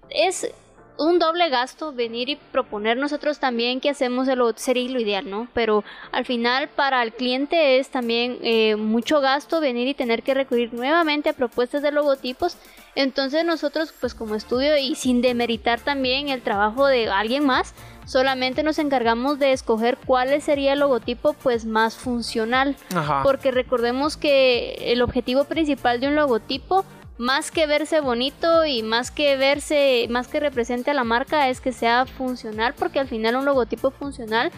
es 0.10 0.52
un 1.00 1.18
doble 1.18 1.50
gasto 1.50 1.94
venir 1.94 2.30
y 2.30 2.36
proponer 2.36 2.98
nosotros 2.98 3.40
también 3.40 3.80
que 3.80 3.90
hacemos 3.90 4.28
el 4.28 4.40
logo- 4.40 4.54
sería 4.58 4.90
lo 4.92 5.00
ideal, 5.00 5.30
¿no? 5.30 5.48
Pero 5.54 5.84
al 6.12 6.26
final 6.26 6.68
para 6.68 7.02
el 7.02 7.14
cliente 7.14 7.80
es 7.80 7.90
también 7.90 8.38
eh, 8.42 8.76
mucho 8.76 9.22
gasto 9.22 9.62
venir 9.62 9.88
y 9.88 9.94
tener 9.94 10.22
que 10.24 10.34
recurrir 10.34 10.74
nuevamente 10.74 11.30
a 11.30 11.34
propuestas 11.34 11.82
de 11.82 11.92
logotipos. 11.92 12.58
Entonces 12.96 13.46
nosotros 13.46 13.94
pues 14.00 14.14
como 14.14 14.36
estudio 14.36 14.76
y 14.78 14.96
sin 14.96 15.22
demeritar 15.22 15.80
también 15.80 16.28
el 16.30 16.42
trabajo 16.42 16.86
de 16.86 17.08
alguien 17.10 17.46
más, 17.46 17.74
solamente 18.06 18.64
nos 18.64 18.78
encargamos 18.80 19.40
de 19.40 19.54
escoger 19.54 19.98
cuál 20.06 20.42
sería 20.42 20.74
el 20.74 20.80
logotipo 20.80 21.34
pues 21.34 21.64
más 21.66 21.96
funcional. 21.96 22.76
Ajá. 22.94 23.22
Porque 23.24 23.52
recordemos 23.52 24.18
que 24.18 24.92
el 24.92 25.02
objetivo 25.02 25.46
principal 25.46 26.02
de 26.02 26.08
un 26.10 26.16
logotipo, 26.16 26.84
más 27.20 27.52
que 27.52 27.68
verse 27.68 28.00
bonito 28.00 28.66
y 28.66 28.82
más 28.82 29.12
que 29.12 29.36
verse, 29.36 30.08
más 30.10 30.28
que 30.30 30.40
represente 30.40 30.90
a 30.90 30.94
la 30.96 31.04
marca, 31.04 31.50
es 31.50 31.60
que 31.62 31.72
sea 31.74 32.06
funcional, 32.08 32.74
porque 32.80 33.00
al 33.00 33.08
final 33.08 33.36
un 33.36 33.46
logotipo 33.46 33.92
funcional 33.92 34.52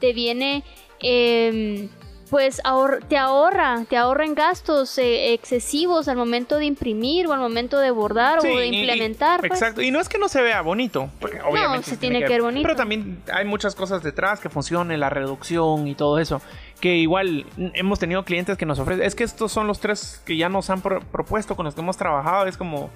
te 0.00 0.12
viene, 0.12 0.64
em, 1.00 1.88
pues 2.30 2.60
ahor- 2.64 3.02
te 3.08 3.16
ahorra, 3.16 3.84
te 3.88 3.96
ahorra 3.96 4.26
en 4.26 4.34
gastos 4.34 4.98
eh, 4.98 5.32
excesivos 5.32 6.08
al 6.08 6.16
momento 6.18 6.58
de 6.58 6.66
imprimir 6.66 7.26
o 7.26 7.32
al 7.32 7.40
momento 7.40 7.78
de 7.78 7.90
bordar 7.90 8.42
Sí, 8.42 8.48
o 8.48 8.58
de 8.58 8.66
y- 8.66 8.70
y- 8.74 8.80
implementar. 8.80 9.40
pues. 9.40 9.52
Exacto, 9.52 9.80
y 9.80 9.90
no 9.90 9.98
es 9.98 10.08
que 10.10 10.18
no 10.18 10.28
se 10.28 10.42
vea 10.42 10.60
bonito, 10.60 11.08
porque 11.20 11.40
obviamente 11.40 11.88
se 11.88 11.96
tiene 11.96 12.18
que 12.18 12.28
ver 12.28 12.42
bonito. 12.42 12.62
Pero 12.64 12.76
también 12.76 13.22
hay 13.32 13.46
muchas 13.46 13.74
cosas 13.74 14.02
detrás 14.02 14.40
que 14.40 14.50
funcionen, 14.50 15.00
la 15.00 15.08
reducción 15.08 15.88
y 15.88 15.94
todo 15.94 16.18
eso. 16.18 16.42
Que 16.80 16.96
igual 16.96 17.44
hemos 17.74 17.98
tenido 17.98 18.24
clientes 18.24 18.56
que 18.56 18.64
nos 18.66 18.78
ofrecen. 18.78 19.04
Es 19.04 19.14
que 19.14 19.24
estos 19.24 19.50
son 19.50 19.66
los 19.66 19.80
tres 19.80 20.22
que 20.24 20.36
ya 20.36 20.48
nos 20.48 20.70
han 20.70 20.80
pro- 20.80 21.00
propuesto 21.00 21.56
con 21.56 21.64
los 21.64 21.74
que 21.74 21.80
hemos 21.80 21.96
trabajado. 21.96 22.46
Es 22.46 22.56
como. 22.56 22.90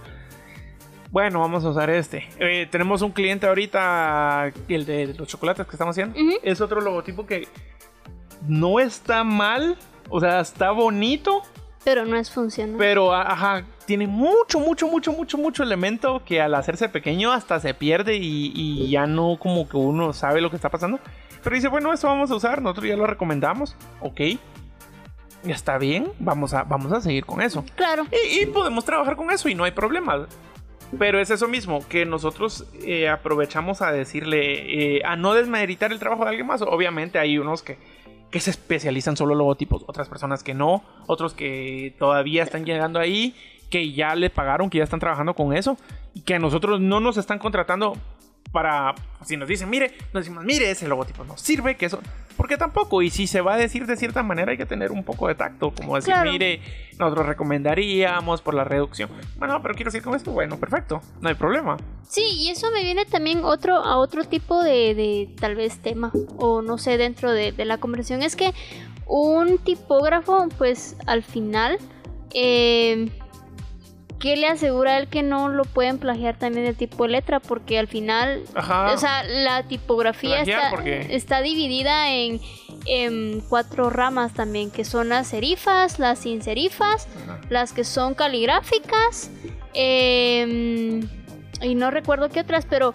Bueno, 1.11 1.41
vamos 1.41 1.65
a 1.65 1.69
usar 1.71 1.91
este. 1.91 2.29
Eh, 2.39 2.67
tenemos 2.71 3.03
un 3.03 3.11
cliente 3.11 3.47
ahorita, 3.47 4.53
el 4.69 4.87
de 4.87 5.15
los 5.15 5.29
chocolates 5.29 5.67
que 5.67 5.73
estamos 5.73 5.93
haciendo. 5.95 6.19
Es 6.43 6.61
otro 6.61 6.81
logotipo 6.81 7.27
que 7.27 7.49
no 8.47 8.81
está 8.81 9.25
mal. 9.25 9.77
O 10.09 10.21
sea, 10.21 10.41
está 10.41 10.71
bonito. 10.71 11.43
Pero 11.85 12.05
no 12.07 12.17
es 12.17 12.31
funcional. 12.31 12.77
Pero, 12.79 13.13
ajá, 13.13 13.65
tiene 13.87 14.07
mucho, 14.07 14.61
mucho, 14.61 14.87
mucho, 14.87 15.13
mucho, 15.13 15.37
mucho 15.37 15.63
elemento 15.65 16.23
que 16.25 16.41
al 16.41 16.55
hacerse 16.55 16.89
pequeño 16.89 17.33
hasta 17.33 17.59
se 17.59 17.75
pierde 17.75 18.17
y, 18.17 18.53
y 18.55 18.89
ya 18.89 19.07
no 19.07 19.37
como 19.39 19.69
que 19.69 19.77
uno 19.77 20.13
sabe 20.13 20.41
lo 20.41 20.49
que 20.49 20.57
está 20.57 20.69
pasando. 20.71 21.01
Pero 21.43 21.57
dice, 21.57 21.69
bueno, 21.69 21.93
esto 21.93 22.07
vamos 22.07 22.31
a 22.31 22.37
usar, 22.37 22.63
nosotros 22.63 22.87
ya 22.87 22.97
lo 22.97 23.07
recomendamos, 23.07 23.77
ok. 24.01 24.21
Ya 25.45 25.55
está 25.55 25.77
bien, 25.79 26.13
vamos 26.21 26.55
a, 26.55 26.63
vamos 26.63 26.93
a 26.93 27.01
seguir 27.01 27.25
con 27.25 27.41
eso. 27.43 27.65
claro. 27.75 28.07
Y, 28.13 28.43
y 28.43 28.47
podemos 28.47 28.85
trabajar 28.85 29.17
con 29.17 29.31
eso 29.31 29.49
y 29.49 29.55
no 29.55 29.65
hay 29.65 29.73
problema. 29.73 30.27
Pero 30.99 31.19
es 31.19 31.31
eso 31.31 31.49
mismo, 31.49 31.87
que 31.89 32.05
nosotros 32.05 32.67
eh, 32.85 33.09
aprovechamos 33.09 33.81
a 33.81 33.91
decirle, 33.93 34.97
eh, 34.97 35.03
a 35.05 35.17
no 35.17 35.33
desmeritar 35.33 35.91
el 35.91 35.99
trabajo 35.99 36.25
de 36.25 36.31
alguien 36.31 36.47
más. 36.47 36.61
Obviamente 36.63 37.19
hay 37.19 37.39
unos 37.39 37.63
que, 37.63 37.79
que 38.31 38.41
se 38.41 38.51
especializan 38.51 39.17
solo 39.17 39.33
en 39.33 39.39
logotipos, 39.39 39.85
otras 39.87 40.09
personas 40.09 40.43
que 40.43 40.53
no, 40.53 40.85
otros 41.07 41.33
que 41.33 41.95
todavía 41.99 42.43
están 42.43 42.67
llegando 42.67 43.01
ahí, 43.01 43.35
que 43.71 43.93
ya 43.93 44.15
le 44.15 44.29
pagaron, 44.29 44.69
que 44.69 44.79
ya 44.79 44.85
están 44.85 45.01
trabajando 45.01 45.35
con 45.35 45.57
eso, 45.57 45.79
y 46.15 46.21
que 46.21 46.35
a 46.35 46.39
nosotros 46.39 46.79
no 46.79 47.01
nos 47.01 47.17
están 47.17 47.39
contratando 47.39 47.97
para, 48.53 48.95
si 49.25 49.37
nos 49.37 49.49
dicen, 49.49 49.71
mire, 49.71 49.93
nos 50.13 50.25
decimos, 50.25 50.45
mire, 50.45 50.71
ese 50.71 50.87
logotipo 50.87 51.25
no 51.25 51.37
sirve, 51.39 51.77
que 51.77 51.87
eso, 51.87 52.01
porque 52.37 52.57
tampoco, 52.59 53.01
y 53.03 53.09
si 53.11 53.27
se 53.27 53.41
va 53.41 53.55
a 53.55 53.57
decir 53.57 53.87
de 53.87 53.97
cierta 53.97 54.23
manera 54.23 54.53
hay 54.53 54.59
que 54.59 54.67
tener 54.67 54.93
un 54.93 55.05
poco 55.05 55.29
de 55.29 55.35
tacto, 55.35 55.71
como 55.73 55.97
decir, 55.97 56.13
Claro. 56.13 56.31
mire, 56.31 56.61
nosotros 56.99 57.27
recomendaríamos 57.27 58.43
por 58.43 58.55
la 58.55 58.65
reducción. 58.65 59.09
Bueno, 59.39 59.61
pero 59.63 59.75
quiero 59.75 59.91
decir 59.91 60.03
con 60.03 60.15
esto, 60.15 60.33
bueno, 60.33 60.59
perfecto, 60.59 61.01
no 61.21 61.29
hay 61.31 61.35
problema. 61.35 61.77
Sí, 62.07 62.23
y 62.25 62.51
eso 62.51 62.71
me 62.71 62.83
viene 62.83 63.05
también 63.07 63.41
otro, 63.45 63.77
a 63.77 63.97
otro 63.97 64.25
tipo 64.25 64.63
de, 64.63 64.95
de 64.95 65.35
tal 65.41 65.55
vez 65.57 65.79
tema, 65.79 66.13
o 66.37 66.61
no 66.63 66.77
sé, 66.79 66.99
dentro 66.99 67.33
de, 67.33 67.53
de 67.53 67.65
la 67.65 67.79
conversación, 67.79 68.23
es 68.23 68.37
que 68.37 68.53
un 69.07 69.59
tipógrafo, 69.59 70.49
pues 70.59 70.97
al 71.07 71.23
final, 71.23 71.79
eh, 72.35 73.09
¿qué 74.23 74.37
le 74.37 74.47
asegura 74.47 74.93
a 74.93 74.99
él 74.99 75.09
que 75.09 75.23
no 75.25 75.49
lo 75.49 75.65
pueden 75.65 75.99
plagiar 75.99 76.39
también 76.39 76.65
de 76.65 76.75
tipo 76.75 77.03
de 77.05 77.11
letra? 77.11 77.41
Porque 77.41 77.79
al 77.79 77.89
final, 77.89 78.45
Ajá. 78.55 78.93
o 78.95 78.97
sea, 78.97 79.25
la 79.25 79.65
tipografía 79.65 80.37
Plagiar, 80.37 80.59
está, 80.61 80.71
porque- 80.71 81.07
está 81.15 81.41
dividida 81.43 82.09
en, 82.13 82.41
en 82.87 83.41
cuatro 83.49 83.91
ramas 83.91 84.33
también, 84.33 84.71
que 84.71 84.85
son 84.85 85.09
las 85.09 85.27
serifas, 85.27 85.99
las 85.99 86.21
sin 86.21 86.41
serifas, 86.41 87.09
Ajá. 87.25 87.41
las 87.51 87.73
que 87.73 87.83
son 87.83 88.15
caligráficas 88.15 89.31
eh, 89.75 91.01
y 91.61 91.75
no 91.75 91.91
recuerdo 91.91 92.29
qué 92.29 92.41
otras, 92.41 92.65
pero 92.69 92.93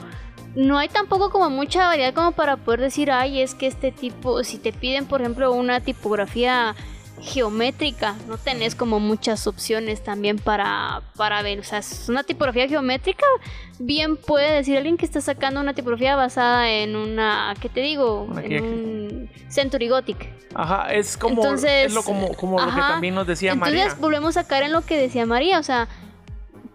no 0.56 0.78
hay 0.78 0.88
tampoco 0.88 1.30
como 1.30 1.50
mucha 1.50 1.88
variedad 1.88 2.14
como 2.14 2.32
para 2.32 2.58
poder 2.58 2.80
decir, 2.82 3.12
ay, 3.12 3.42
es 3.42 3.54
que 3.54 3.68
este 3.68 3.92
tipo, 3.92 4.44
si 4.44 4.58
te 4.58 4.72
piden 4.74 5.06
por 5.06 5.22
ejemplo 5.22 5.52
una 5.54 5.82
tipografía 5.82 6.74
geométrica, 7.22 8.16
no 8.28 8.38
tenés 8.38 8.76
como 8.76 9.00
muchas 9.00 9.48
opciones 9.48 10.04
también 10.04 10.38
para, 10.38 11.02
para 11.16 11.42
ver, 11.42 11.60
o 11.60 11.64
sea, 11.64 11.80
es 11.80 12.08
una 12.10 12.24
tipografía 12.24 12.68
geométrica, 12.68 13.26
bien 13.80 14.18
puede 14.18 14.52
decir 14.52 14.78
alguien 14.78 14.98
que 14.98 15.06
está 15.06 15.20
sacando 15.22 15.60
una 15.60 15.74
tipografía 15.74 16.16
basada 16.16 16.70
en 16.70 16.96
una, 16.96 17.54
¿qué 17.62 17.70
te 17.70 17.82
digo? 17.82 18.24
Una 18.24 18.42
En 18.44 18.50
que- 18.50 18.62
un 18.62 19.30
Century 19.50 19.88
Gothic. 19.90 20.30
Ajá, 20.54 20.94
es 20.94 21.18
como, 21.18 21.42
Entonces, 21.44 21.88
es 21.88 21.94
lo, 21.94 22.04
como, 22.04 22.30
como 22.36 22.60
lo 22.60 22.66
que 22.66 22.72
ajá, 22.72 22.88
también 22.94 23.16
nos 23.16 23.28
decía 23.28 23.52
Entonces 23.54 23.78
María. 23.80 23.96
volvemos 24.00 24.38
a 24.38 24.48
caer 24.48 24.64
en 24.64 24.72
lo 24.72 24.82
que 24.82 24.98
decía 24.98 25.26
María, 25.26 25.60
o 25.60 25.64
sea, 25.64 25.88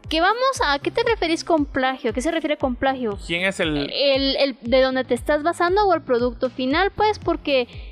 ¿qué 0.09 0.21
vamos 0.21 0.61
a, 0.65 0.75
¿a 0.75 0.79
qué 0.79 0.91
te 0.91 1.03
referís 1.05 1.43
con 1.45 1.65
plagio? 1.65 2.11
¿A 2.11 2.13
qué 2.13 2.21
se 2.21 2.31
refiere 2.31 2.57
con 2.59 2.77
plagio? 2.77 3.19
¿Quién 3.27 3.45
es 3.45 3.59
el...? 3.61 3.77
El, 3.93 4.37
el 4.37 4.57
de 4.61 4.83
donde 4.83 5.05
te 5.05 5.15
estás 5.15 5.43
basando 5.43 5.85
o 5.87 5.95
el 5.95 6.03
producto 6.03 6.51
final, 6.51 6.91
pues, 6.95 7.19
porque 7.19 7.92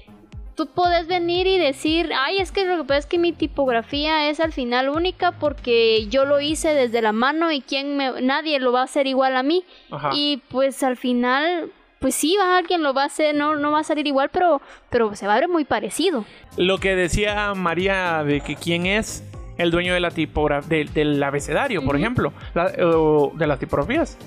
tú 0.61 0.67
puedes 0.75 1.07
venir 1.07 1.47
y 1.47 1.57
decir, 1.59 2.11
ay, 2.15 2.37
es 2.37 2.53
que 2.53 2.67
lo 2.67 2.77
que 2.77 2.83
pasa 2.85 2.99
es 2.99 3.07
que 3.07 3.17
mi 3.19 3.33
tipografía 3.33 4.29
es 4.29 4.41
al 4.41 4.53
final 4.53 4.91
única 4.91 5.33
porque 5.33 6.07
yo 6.09 6.27
lo 6.27 6.39
hice 6.39 6.75
desde 6.75 7.01
la 7.01 7.13
mano 7.13 7.51
y 7.51 7.63
quien 7.63 7.97
me, 7.97 8.21
nadie 8.21 8.61
lo 8.61 8.71
va 8.71 8.83
a 8.83 8.85
hacer 8.85 9.07
igual 9.07 9.39
a 9.39 9.43
mí. 9.43 9.65
Ajá. 9.91 10.11
Y 10.13 10.43
pues 10.51 10.83
al 10.83 10.99
final, 10.99 11.73
pues 11.99 12.15
sí, 12.15 12.37
va, 12.39 12.59
alguien 12.59 12.83
lo 12.83 12.93
va 12.93 13.05
a 13.05 13.07
hacer, 13.07 13.35
no, 13.35 13.57
no 13.57 13.73
va 13.73 13.79
a 13.79 13.85
salir 13.85 14.07
igual, 14.07 14.29
pero, 14.31 14.61
pero 14.91 15.17
se 15.17 15.27
va 15.27 15.33
a 15.37 15.41
ver 15.41 15.49
muy 15.49 15.65
parecido. 15.65 16.27
Lo 16.59 16.77
que 16.77 16.95
decía 16.95 17.55
María 17.55 18.23
de 18.23 18.43
que 18.43 18.55
quién 18.57 18.85
es 18.85 19.25
el 19.57 19.71
dueño 19.71 19.95
de 19.95 20.01
la 20.01 20.11
tipografía, 20.11 20.85
del 20.93 21.23
abecedario, 21.23 21.83
por 21.83 21.97
ejemplo, 21.97 22.35
la- 22.53 22.71
o 22.87 23.33
de 23.35 23.47
las 23.47 23.59
tipografías. 23.59 24.19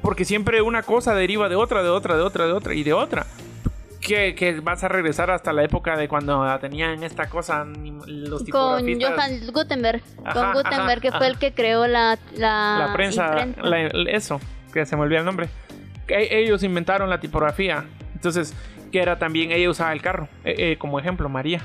Porque 0.00 0.24
siempre 0.24 0.62
una 0.62 0.82
cosa 0.82 1.14
deriva 1.14 1.50
de 1.50 1.56
otra, 1.56 1.82
de 1.82 1.90
otra, 1.90 2.16
de 2.16 2.22
otra, 2.22 2.46
de 2.46 2.52
otra 2.52 2.72
y 2.72 2.84
de 2.84 2.94
otra. 2.94 3.26
Que, 4.00 4.34
que 4.36 4.60
vas 4.60 4.84
a 4.84 4.88
regresar 4.88 5.30
hasta 5.30 5.52
la 5.52 5.64
época 5.64 5.96
de 5.96 6.06
cuando 6.08 6.44
tenían 6.60 7.02
esta 7.02 7.28
cosa 7.28 7.66
los 8.06 8.44
Con. 8.44 8.84
Johann 9.00 9.40
Gutenberg, 9.52 10.02
Ajá, 10.24 10.32
con 10.34 10.52
Gutenberg, 10.52 10.98
ajá, 10.98 11.00
que 11.00 11.12
fue 11.12 11.26
el 11.26 11.38
que 11.38 11.52
creó 11.52 11.86
la, 11.88 12.16
la, 12.36 12.86
la 12.86 12.92
prensa, 12.92 13.34
la- 13.60 13.86
eso, 14.10 14.40
que 14.72 14.86
se 14.86 14.94
me 14.96 15.02
olvida 15.02 15.18
el 15.18 15.24
nombre. 15.24 15.48
Que 16.06 16.38
ellos 16.40 16.62
inventaron 16.62 17.10
la 17.10 17.18
tipografía. 17.20 17.84
Entonces, 18.14 18.54
que 18.92 19.00
era 19.02 19.18
también, 19.18 19.50
ella 19.52 19.68
usaba 19.68 19.92
el 19.92 20.00
carro, 20.00 20.28
eh, 20.44 20.54
eh, 20.56 20.76
como 20.78 20.98
ejemplo, 21.00 21.28
María. 21.28 21.60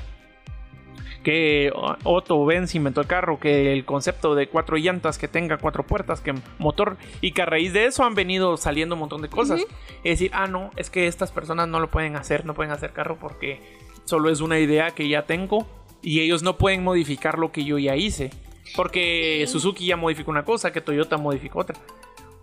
Que 1.24 1.72
Otto 2.04 2.44
Benz 2.44 2.74
inventó 2.74 3.00
el 3.00 3.06
carro, 3.06 3.40
que 3.40 3.72
el 3.72 3.84
concepto 3.84 4.34
de 4.34 4.46
cuatro 4.46 4.76
llantas, 4.76 5.18
que 5.18 5.26
tenga 5.26 5.56
cuatro 5.56 5.84
puertas, 5.84 6.20
que 6.20 6.34
motor, 6.58 6.98
y 7.20 7.32
que 7.32 7.42
a 7.42 7.46
raíz 7.46 7.72
de 7.72 7.86
eso 7.86 8.04
han 8.04 8.14
venido 8.14 8.56
saliendo 8.56 8.94
un 8.94 9.00
montón 9.00 9.22
de 9.22 9.28
cosas. 9.28 9.62
Es 10.04 10.20
decir, 10.20 10.30
ah, 10.34 10.46
no, 10.46 10.70
es 10.76 10.90
que 10.90 11.06
estas 11.06 11.32
personas 11.32 11.66
no 11.66 11.80
lo 11.80 11.90
pueden 11.90 12.14
hacer, 12.14 12.44
no 12.44 12.54
pueden 12.54 12.72
hacer 12.72 12.92
carro 12.92 13.16
porque 13.18 13.60
solo 14.04 14.30
es 14.30 14.40
una 14.40 14.58
idea 14.58 14.90
que 14.90 15.08
ya 15.08 15.22
tengo 15.22 15.66
y 16.02 16.20
ellos 16.20 16.42
no 16.42 16.58
pueden 16.58 16.84
modificar 16.84 17.38
lo 17.38 17.50
que 17.50 17.64
yo 17.64 17.78
ya 17.78 17.96
hice. 17.96 18.30
Porque 18.76 19.44
Suzuki 19.48 19.86
ya 19.86 19.96
modificó 19.96 20.30
una 20.30 20.44
cosa, 20.44 20.72
que 20.72 20.80
Toyota 20.80 21.16
modificó 21.16 21.60
otra. 21.60 21.76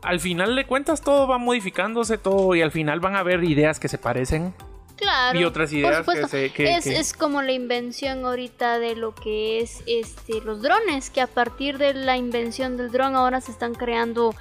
Al 0.01 0.19
final 0.19 0.55
de 0.55 0.65
cuentas 0.65 1.01
todo 1.01 1.27
va 1.27 1.37
modificándose 1.37 2.17
todo 2.17 2.55
y 2.55 2.61
al 2.61 2.71
final 2.71 2.99
van 2.99 3.15
a 3.15 3.19
haber 3.19 3.43
ideas 3.43 3.79
que 3.79 3.87
se 3.87 3.99
parecen 3.99 4.53
Claro. 5.01 5.39
y 5.39 5.43
otras 5.43 5.69
por 5.71 5.79
ideas 5.79 5.91
que 5.97 5.97
supuesto. 6.03 6.27
se... 6.27 6.53
que- 6.53 6.75
es, 6.75 6.83
que- 6.85 6.97
es 6.99 7.13
como 7.13 7.41
la 7.41 7.51
invención 7.51 8.23
ahorita 8.25 8.77
de 8.79 8.95
lo 8.95 9.13
que 9.15 9.59
es 9.59 9.81
este 9.87 10.39
los 10.41 10.61
drones, 10.61 11.09
que 11.09 11.21
a 11.21 11.27
partir 11.27 11.77
de 11.79 11.93
la 11.93 12.15
invención 12.17 12.77
del 12.77 12.91
dron 12.91 13.15
ahora 13.15 13.41
se 13.41 13.51
están 13.51 13.73
creando 13.73 14.33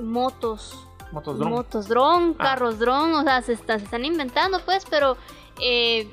motos, 0.00 0.86
motos 1.12 1.38
dron. 1.38 1.50
motos 1.50 1.88
dron, 1.88 2.36
Ah. 2.38 2.42
carros 2.44 2.78
dron, 2.78 3.14
o 3.14 3.22
sea, 3.24 3.42
se, 3.42 3.52
está- 3.54 3.78
se 3.78 3.84
están 3.84 4.04
inventando 4.04 4.60
pues, 4.64 4.84
pero 4.88 5.16
eh, 5.60 6.08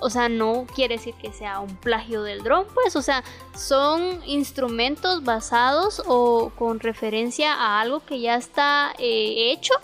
o 0.00 0.10
sea, 0.10 0.28
no 0.28 0.64
quiere 0.74 0.96
decir 0.96 1.14
que 1.20 1.32
sea 1.32 1.58
un 1.60 1.74
plagio 1.76 2.22
del 2.22 2.42
dron, 2.44 2.66
pues, 2.74 2.94
o 2.96 3.02
sea, 3.02 3.22
son 3.56 4.20
instrumentos 4.26 5.24
basados 5.24 6.02
o 6.06 6.50
con 6.56 6.78
referencia 6.80 7.52
a 7.54 7.80
algo 7.80 8.04
que 8.04 8.20
ya 8.20 8.36
está 8.36 8.92
eh, 8.98 9.50
hecho 9.52 9.74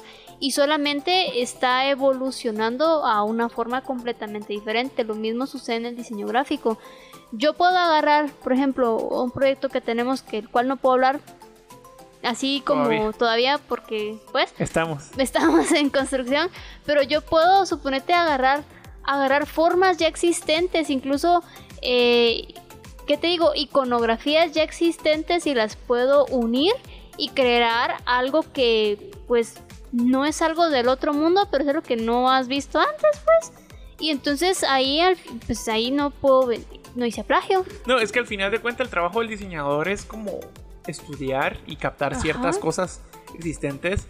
y 0.40 0.52
solamente 0.52 1.42
está 1.42 1.88
evolucionando 1.88 3.04
a 3.04 3.22
una 3.22 3.48
forma 3.48 3.82
completamente 3.82 4.52
diferente. 4.52 5.04
Lo 5.04 5.14
mismo 5.14 5.46
sucede 5.46 5.76
en 5.76 5.86
el 5.86 5.96
diseño 5.96 6.26
gráfico. 6.26 6.78
Yo 7.32 7.54
puedo 7.54 7.76
agarrar, 7.76 8.30
por 8.30 8.52
ejemplo, 8.52 8.96
un 8.96 9.30
proyecto 9.30 9.68
que 9.68 9.80
tenemos 9.80 10.22
que 10.22 10.38
el 10.38 10.48
cual 10.48 10.68
no 10.68 10.76
puedo 10.76 10.94
hablar 10.94 11.20
así 12.22 12.62
como 12.64 12.84
Todavía. 12.84 13.12
todavía 13.12 13.58
porque 13.68 14.18
pues 14.32 14.52
Estamos. 14.58 15.10
estamos 15.18 15.70
en 15.72 15.90
construcción, 15.90 16.48
pero 16.86 17.02
yo 17.02 17.20
puedo 17.20 17.66
suponerte 17.66 18.12
agarrar, 18.12 18.64
agarrar 19.02 19.46
formas 19.46 19.98
ya 19.98 20.06
existentes, 20.06 20.90
incluso, 20.90 21.42
eh, 21.82 22.54
¿qué 23.06 23.16
te 23.16 23.26
digo? 23.26 23.52
Iconografías 23.54 24.52
ya 24.52 24.62
existentes 24.62 25.46
y 25.46 25.54
las 25.54 25.76
puedo 25.76 26.24
unir 26.26 26.72
y 27.16 27.28
crear 27.30 27.96
algo 28.06 28.44
que 28.52 29.10
pues 29.28 29.56
no 29.94 30.26
es 30.26 30.42
algo 30.42 30.70
del 30.70 30.88
otro 30.88 31.14
mundo, 31.14 31.46
pero 31.50 31.62
es 31.62 31.70
algo 31.70 31.82
que 31.82 31.96
no 31.96 32.28
has 32.28 32.48
visto 32.48 32.80
antes, 32.80 33.22
pues. 33.24 33.52
Y 34.00 34.10
entonces 34.10 34.64
ahí, 34.64 35.00
pues 35.46 35.68
ahí 35.68 35.92
no 35.92 36.10
puedo, 36.10 36.50
no 36.96 37.06
hice 37.06 37.22
plagio. 37.22 37.64
No, 37.86 37.98
es 37.98 38.10
que 38.10 38.18
al 38.18 38.26
final 38.26 38.50
de 38.50 38.58
cuentas 38.58 38.86
el 38.86 38.90
trabajo 38.90 39.20
del 39.20 39.28
diseñador 39.28 39.88
es 39.88 40.04
como 40.04 40.40
estudiar 40.88 41.58
y 41.66 41.76
captar 41.76 42.12
Ajá. 42.12 42.22
ciertas 42.22 42.58
cosas 42.58 43.02
existentes, 43.36 44.08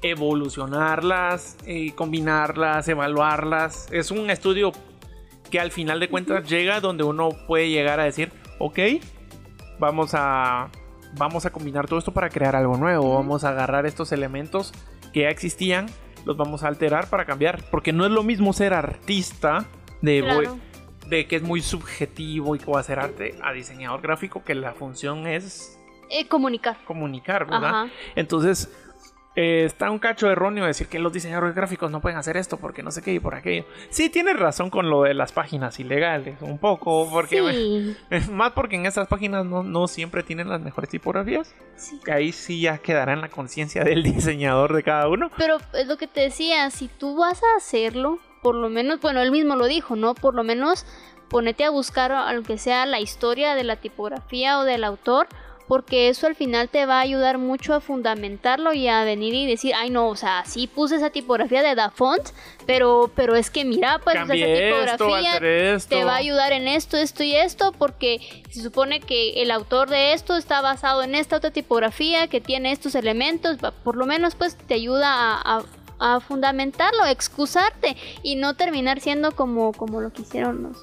evolucionarlas, 0.00 1.56
eh, 1.66 1.92
combinarlas, 1.96 2.86
evaluarlas. 2.86 3.88
Es 3.90 4.12
un 4.12 4.30
estudio 4.30 4.70
que 5.50 5.58
al 5.58 5.72
final 5.72 5.98
de 5.98 6.08
cuentas 6.08 6.48
llega 6.48 6.80
donde 6.80 7.02
uno 7.02 7.30
puede 7.48 7.68
llegar 7.68 7.98
a 7.98 8.04
decir, 8.04 8.30
ok, 8.60 8.78
vamos 9.80 10.12
a, 10.14 10.70
vamos 11.18 11.46
a 11.46 11.50
combinar 11.50 11.88
todo 11.88 11.98
esto 11.98 12.12
para 12.12 12.30
crear 12.30 12.54
algo 12.54 12.76
nuevo, 12.76 13.14
vamos 13.14 13.42
a 13.42 13.48
agarrar 13.48 13.86
estos 13.86 14.12
elementos 14.12 14.72
que 15.16 15.22
ya 15.22 15.30
existían, 15.30 15.86
los 16.26 16.36
vamos 16.36 16.62
a 16.62 16.68
alterar 16.68 17.08
para 17.08 17.24
cambiar, 17.24 17.62
porque 17.70 17.90
no 17.90 18.04
es 18.04 18.10
lo 18.10 18.22
mismo 18.22 18.52
ser 18.52 18.74
artista 18.74 19.64
de 20.02 20.20
voy- 20.20 20.44
Claro. 20.44 20.58
de 21.08 21.26
que 21.26 21.36
es 21.36 21.42
muy 21.42 21.62
subjetivo 21.62 22.54
y 22.54 22.58
que 22.58 22.70
va 22.70 22.76
a 22.76 22.80
hacer 22.80 22.98
arte 22.98 23.34
a 23.42 23.52
diseñador 23.54 24.02
gráfico 24.02 24.44
que 24.44 24.54
la 24.54 24.74
función 24.74 25.26
es 25.26 25.80
Eh, 26.10 26.28
comunicar. 26.28 26.76
comunicar, 26.84 27.46
¿verdad? 27.46 27.84
Ajá. 27.84 27.88
Entonces 28.14 28.70
eh, 29.36 29.64
está 29.66 29.90
un 29.90 29.98
cacho 29.98 30.30
erróneo 30.30 30.64
decir 30.64 30.88
que 30.88 30.98
los 30.98 31.12
diseñadores 31.12 31.54
gráficos 31.54 31.90
no 31.90 32.00
pueden 32.00 32.18
hacer 32.18 32.36
esto 32.36 32.56
porque 32.56 32.82
no 32.82 32.90
sé 32.90 33.02
qué 33.02 33.12
y 33.12 33.20
por 33.20 33.34
aquello. 33.34 33.64
Sí, 33.90 34.08
tienes 34.08 34.38
razón 34.38 34.70
con 34.70 34.90
lo 34.90 35.02
de 35.02 35.14
las 35.14 35.32
páginas 35.32 35.78
ilegales, 35.78 36.40
un 36.40 36.58
poco, 36.58 37.08
porque 37.10 37.42
Sí, 37.42 37.96
más 38.32 38.52
porque 38.52 38.76
en 38.76 38.86
esas 38.86 39.06
páginas 39.08 39.44
no, 39.44 39.62
no 39.62 39.86
siempre 39.88 40.22
tienen 40.22 40.48
las 40.48 40.60
mejores 40.60 40.90
tipografías. 40.90 41.54
sí. 41.76 42.00
Que 42.04 42.12
ahí 42.12 42.32
sí 42.32 42.60
ya 42.62 42.78
quedará 42.78 43.12
en 43.12 43.20
la 43.20 43.28
conciencia 43.28 43.84
del 43.84 44.02
diseñador 44.14 44.74
de 44.74 44.82
cada 44.82 45.08
uno. 45.08 45.30
Pero 45.36 45.58
es 45.74 45.86
lo 45.86 45.96
que 45.96 46.06
te 46.06 46.22
decía, 46.22 46.70
si 46.70 46.88
tú 46.88 47.16
vas 47.16 47.42
a 47.42 47.56
hacerlo, 47.58 48.18
por 48.42 48.54
lo 48.54 48.68
menos, 48.70 49.00
bueno, 49.00 49.20
él 49.20 49.30
mismo 49.30 49.54
lo 49.56 49.66
dijo, 49.66 49.96
¿no? 49.96 50.14
Por 50.14 50.34
lo 50.34 50.44
menos 50.44 50.86
ponete 51.28 51.64
a 51.64 51.70
buscar 51.70 52.12
aunque 52.12 52.56
sea 52.56 52.86
la 52.86 53.00
historia 53.00 53.54
de 53.54 53.64
la 53.64 53.76
tipografía 53.76 54.58
o 54.60 54.64
del 54.64 54.84
autor, 54.84 55.26
porque 55.68 56.08
eso 56.08 56.26
al 56.26 56.34
final 56.36 56.68
te 56.68 56.86
va 56.86 56.98
a 56.98 57.00
ayudar 57.00 57.38
mucho 57.38 57.74
a 57.74 57.80
fundamentarlo 57.80 58.72
y 58.72 58.88
a 58.88 59.02
venir 59.04 59.34
y 59.34 59.46
decir, 59.46 59.72
ay 59.76 59.90
no, 59.90 60.08
o 60.08 60.16
sea, 60.16 60.44
sí 60.46 60.66
puse 60.66 60.96
esa 60.96 61.10
tipografía 61.10 61.62
de 61.62 61.74
Da 61.74 61.90
Font, 61.90 62.28
pero, 62.66 63.10
pero 63.14 63.34
es 63.36 63.50
que 63.50 63.64
mira, 63.64 63.98
pues 64.02 64.14
esa 64.24 64.34
tipografía 64.70 65.40
esto. 65.74 65.88
te 65.88 66.04
va 66.04 66.12
a 66.14 66.16
ayudar 66.16 66.52
en 66.52 66.68
esto, 66.68 66.96
esto 66.96 67.22
y 67.22 67.34
esto, 67.34 67.72
porque 67.72 68.20
se 68.50 68.62
supone 68.62 69.00
que 69.00 69.42
el 69.42 69.50
autor 69.50 69.88
de 69.90 70.12
esto 70.12 70.36
está 70.36 70.60
basado 70.60 71.02
en 71.02 71.14
esta 71.14 71.36
otra 71.36 71.50
tipografía 71.50 72.28
que 72.28 72.40
tiene 72.40 72.72
estos 72.72 72.94
elementos, 72.94 73.56
por 73.82 73.96
lo 73.96 74.06
menos 74.06 74.34
pues 74.34 74.56
te 74.56 74.74
ayuda 74.74 75.08
a, 75.12 75.58
a- 75.58 75.64
a 75.98 76.20
fundamentarlo, 76.20 77.02
a 77.02 77.10
excusarte 77.10 77.96
y 78.22 78.36
no 78.36 78.54
terminar 78.54 79.00
siendo 79.00 79.32
como, 79.32 79.72
como 79.72 80.02
lo 80.02 80.12
que 80.12 80.22
hicieron 80.22 80.62
los, 80.62 80.76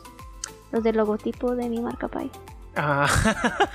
los 0.72 0.84
del 0.84 0.98
logotipo 0.98 1.56
de 1.56 1.70
mi 1.70 1.80
marca 1.80 2.08
Pai. 2.08 2.32
Ah. 2.76 3.08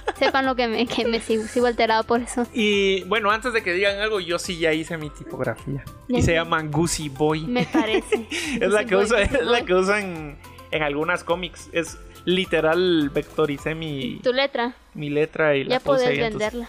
Sepan 0.18 0.46
lo 0.46 0.56
que 0.56 0.66
me, 0.66 0.86
que 0.86 1.04
me 1.04 1.20
sigo, 1.20 1.44
sigo 1.44 1.66
alterado 1.66 2.04
por 2.04 2.20
eso. 2.20 2.46
Y 2.52 3.04
bueno, 3.04 3.30
antes 3.30 3.52
de 3.52 3.62
que 3.62 3.72
digan 3.72 3.98
algo, 4.00 4.20
yo 4.20 4.38
sí 4.38 4.58
ya 4.58 4.72
hice 4.72 4.96
mi 4.96 5.10
tipografía. 5.10 5.84
Y 6.08 6.22
se 6.22 6.34
llama 6.34 6.62
Goosey 6.62 7.08
Boy. 7.08 7.42
Me 7.42 7.64
parece. 7.66 8.26
es 8.60 8.70
la 8.70 8.84
que 8.84 8.96
usa, 8.96 9.22
es 9.22 9.32
la 9.42 9.64
que 9.64 9.74
usa 9.74 10.00
en, 10.00 10.38
en 10.70 10.82
algunas 10.82 11.22
cómics. 11.22 11.68
Es 11.72 11.98
literal 12.24 13.10
vectoricé 13.10 13.74
mi, 13.74 14.20
Tu 14.22 14.32
letra, 14.32 14.74
mi 14.94 15.08
letra 15.08 15.56
y 15.56 15.64
la 15.64 15.70
ya 15.70 15.76
entonces, 15.76 16.18
venderla. 16.18 16.68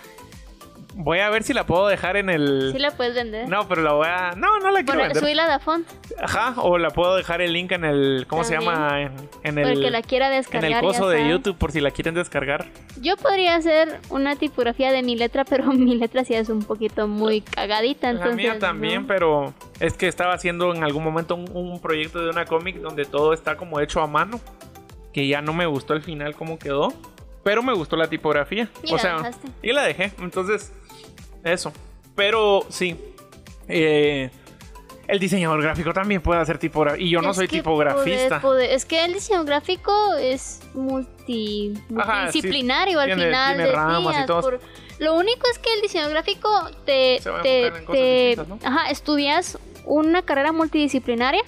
Voy 0.95 1.19
a 1.19 1.29
ver 1.29 1.43
si 1.43 1.53
la 1.53 1.65
puedo 1.65 1.87
dejar 1.87 2.17
en 2.17 2.29
el. 2.29 2.71
Sí 2.73 2.79
la 2.79 2.91
puedes 2.91 3.13
vender. 3.15 3.47
No, 3.47 3.67
pero 3.67 3.83
la 3.83 3.93
voy 3.93 4.07
a. 4.07 4.31
No, 4.35 4.59
no 4.59 4.71
la 4.71 4.79
quiero 4.83 4.93
Poner- 4.99 5.03
vender. 5.09 5.21
subirla 5.21 5.45
a 5.45 5.47
Da 5.47 5.59
Font, 5.59 5.87
Ajá, 6.21 6.55
o 6.57 6.77
la 6.77 6.89
puedo 6.89 7.15
dejar 7.15 7.41
el 7.41 7.53
link 7.53 7.71
en 7.71 7.85
el. 7.85 8.25
¿Cómo 8.27 8.43
se 8.43 8.55
llama? 8.55 8.99
En, 9.01 9.11
en 9.43 9.55
por 9.55 9.63
el 9.63 9.77
el. 9.77 9.81
que 9.83 9.91
la 9.91 10.01
quiera 10.01 10.27
en 10.27 10.33
descargar. 10.41 10.65
el 10.65 10.71
ya 10.77 10.81
coso 10.81 11.07
de. 11.07 11.29
YouTube 11.29 11.57
por 11.57 11.71
si 11.71 11.79
la 11.79 11.91
quieren 11.91 12.15
descargar. 12.15 12.65
Yo 12.99 13.15
podría 13.17 13.55
hacer 13.55 13.99
una 14.09 14.35
tipografía 14.35 14.91
de 14.91 15.03
mi 15.03 15.15
letra, 15.15 15.45
pero 15.45 15.65
mi 15.71 15.95
letra 15.95 16.23
sí 16.25 16.33
es 16.33 16.49
un 16.49 16.63
poquito 16.63 17.07
muy 17.07 17.41
cagadita. 17.41 18.07
La 18.11 18.19
Entonces, 18.23 18.35
mía 18.37 18.59
también, 18.59 19.03
no. 19.03 19.07
pero 19.07 19.53
es 19.79 19.93
que 19.93 20.07
estaba 20.07 20.33
haciendo 20.33 20.73
en 20.73 20.83
algún 20.83 21.03
momento 21.03 21.35
un, 21.35 21.49
un 21.55 21.79
proyecto 21.79 22.19
de 22.19 22.31
una 22.31 22.45
cómic 22.45 22.77
donde 22.77 23.05
todo 23.05 23.33
está 23.33 23.55
como 23.57 23.79
hecho 23.79 24.01
a 24.01 24.07
mano. 24.07 24.39
Que 25.13 25.27
ya 25.27 25.41
no 25.41 25.53
me 25.53 25.65
gustó 25.65 25.93
al 25.93 26.01
final 26.01 26.35
cómo 26.35 26.59
quedó. 26.59 26.93
Pero 27.43 27.63
me 27.63 27.73
gustó 27.73 27.95
la 27.95 28.07
tipografía. 28.09 28.69
Y 28.83 28.91
o 28.91 28.95
la 28.97 29.01
sea, 29.01 29.17
dejaste. 29.17 29.47
y 29.63 29.71
la 29.71 29.83
dejé. 29.83 30.11
Entonces, 30.19 30.71
eso. 31.43 31.71
Pero 32.15 32.65
sí. 32.69 32.95
eh, 33.67 34.29
el 35.07 35.19
diseñador 35.19 35.61
gráfico 35.61 35.91
también 35.93 36.21
puede 36.21 36.39
hacer 36.41 36.57
tipografía. 36.59 37.03
Y 37.03 37.09
yo 37.09 37.21
no 37.21 37.31
Es 37.31 37.37
soy 37.37 37.47
tipografista. 37.47 38.41
poder- 38.41 38.67
poder- 38.67 38.71
es 38.71 38.85
que 38.85 39.03
el 39.05 39.13
diseño 39.13 39.43
gráfico 39.45 39.91
es 40.19 40.59
multi, 40.75 41.73
al 42.99 43.11
final 43.19 43.55
tiene 43.55 44.23
y 44.23 44.25
todo. 44.27 44.41
por- 44.41 44.59
Lo 44.99 45.15
único 45.15 45.47
es 45.49 45.57
que 45.59 45.73
el 45.73 45.81
diseño 45.81 46.09
gráfico 46.09 46.49
te, 46.85 47.19
Se 47.21 47.29
va 47.29 47.39
a 47.39 47.41
te- 47.41 47.67
enfocar 47.67 47.79
en 47.79 47.85
cosas 47.85 48.01
te- 48.01 48.27
distintas, 48.27 48.47
¿no? 48.47 48.59
ajá, 48.67 48.89
estudias 48.91 49.57
una 49.85 50.21
carrera 50.23 50.51
multidisciplinaria, 50.51 51.41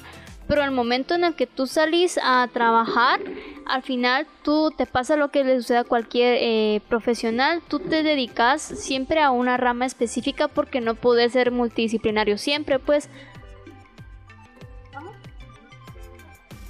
pero 0.47 0.63
al 0.63 0.71
momento 0.71 1.13
en 1.15 1.25
el 1.25 1.36
que 1.36 1.45
tú 1.47 1.67
salís 1.67 2.17
a 2.23 2.47
trabajar, 2.54 3.19
al 3.65 3.84
final 3.84 4.28
tú 4.43 4.71
te 4.76 4.86
pasa 4.86 5.15
lo 5.15 5.30
que 5.30 5.43
le 5.43 5.58
sucede 5.58 5.80
a 5.80 5.84
cualquier 5.84 6.38
eh, 6.39 6.82
profesional, 6.89 7.62
tú 7.67 7.80
te 7.80 8.04
dedicas 8.04 8.62
siempre 8.62 9.21
a 9.21 9.32
una 9.32 9.58
rama 9.58 9.86
específica 9.86 10.47
porque 10.47 10.82
no 10.82 10.95
puedes 10.95 11.34
ser 11.34 11.52
multidisciplinario 11.52 12.38
siempre, 12.38 12.80
pues. 12.80 13.10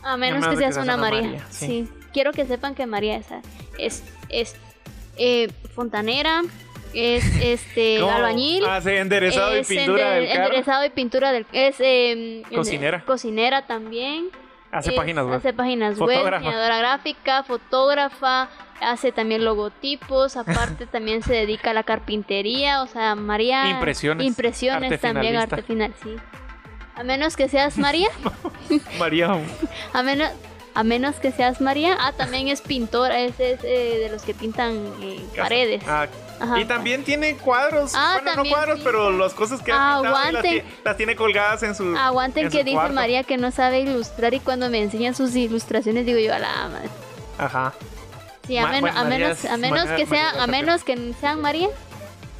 A 0.03 0.17
menos 0.17 0.47
que 0.47 0.57
seas 0.57 0.77
una 0.77 0.97
María. 0.97 1.45
sí. 1.49 1.87
Quiero 2.13 2.33
que 2.33 2.45
sepan 2.45 2.75
que 2.75 2.85
María 2.85 3.21
es, 3.77 4.03
es 4.27 4.55
eh, 5.17 5.49
fontanera, 5.73 6.41
es 6.93 7.23
este 7.41 8.01
albañil. 8.01 8.65
Ah, 8.67 8.81
sí, 8.81 8.89
enderezado 8.89 9.57
y 9.57 9.63
pintura 9.63 10.11
del 10.11 10.27
carro. 10.27 10.43
Enderezado 10.45 10.85
y 10.85 10.89
pintura 10.89 11.31
del 11.31 11.45
es 11.51 11.75
eh, 11.79 12.43
cocinera. 12.53 13.03
Cocinera 13.05 13.65
también. 13.65 14.29
Hace 14.71 14.93
páginas 14.93 15.25
web. 15.25 15.35
Hace 15.35 15.53
páginas 15.53 15.99
web, 15.99 16.23
diseñadora 16.39 16.77
gráfica, 16.77 17.43
fotógrafa, 17.43 18.49
hace 18.81 19.11
también 19.11 19.43
logotipos, 19.43 20.37
aparte 20.37 20.85
también 20.91 21.23
se 21.23 21.33
dedica 21.33 21.71
a 21.71 21.73
la 21.73 21.83
carpintería, 21.83 22.81
o 22.81 22.87
sea, 22.87 23.15
María 23.15 23.69
impresiones, 23.69 24.25
impresiones 24.25 24.99
también 24.99 25.35
arte 25.35 25.61
final, 25.61 25.93
sí. 26.01 26.15
A 26.95 27.03
menos 27.03 27.35
que 27.35 27.47
seas 27.47 27.77
María. 27.77 28.09
María. 28.99 29.37
a 29.93 30.03
menos 30.03 30.29
a 30.73 30.83
menos 30.83 31.15
que 31.17 31.31
seas 31.31 31.61
María. 31.61 31.97
Ah, 31.99 32.13
también 32.13 32.47
es 32.47 32.61
pintora, 32.61 33.19
es, 33.19 33.39
es 33.39 33.63
eh, 33.63 33.99
de 33.99 34.09
los 34.09 34.23
que 34.23 34.33
pintan 34.33 34.75
eh, 35.01 35.23
paredes. 35.35 35.83
Ah, 35.87 36.07
y 36.57 36.65
también 36.65 37.03
tiene 37.03 37.35
cuadros. 37.37 37.93
Ah, 37.95 38.19
bueno, 38.23 38.43
no 38.43 38.49
cuadros, 38.49 38.79
pero 38.83 39.11
las 39.11 39.33
cosas 39.33 39.61
que 39.61 39.71
ha 39.71 39.97
Aguanten. 39.97 40.63
Las, 40.83 40.97
tiene 40.97 41.15
colgadas 41.15 41.63
en 41.63 41.75
su. 41.75 41.95
Aguanten 41.95 42.49
que 42.49 42.63
dice 42.63 42.89
María 42.89 43.23
que 43.23 43.37
no 43.37 43.51
sabe 43.51 43.81
ilustrar 43.81 44.33
y 44.33 44.39
cuando 44.39 44.69
me 44.69 44.81
enseñan 44.81 45.13
sus 45.13 45.35
ilustraciones 45.35 46.05
digo 46.05 46.19
yo 46.19 46.33
a 46.33 46.39
la 46.39 46.67
madre. 46.67 46.89
Ajá. 47.37 47.73
Sí, 48.47 48.57
a, 48.57 48.67
menos, 48.67 48.95
a 48.95 49.03
menos, 49.03 49.45
a 49.45 49.57
menos 49.57 49.89
que 49.89 50.05
sea, 50.05 50.31
a 50.41 50.47
menos 50.47 50.83
que 50.83 51.13
sean 51.19 51.41
María. 51.41 51.69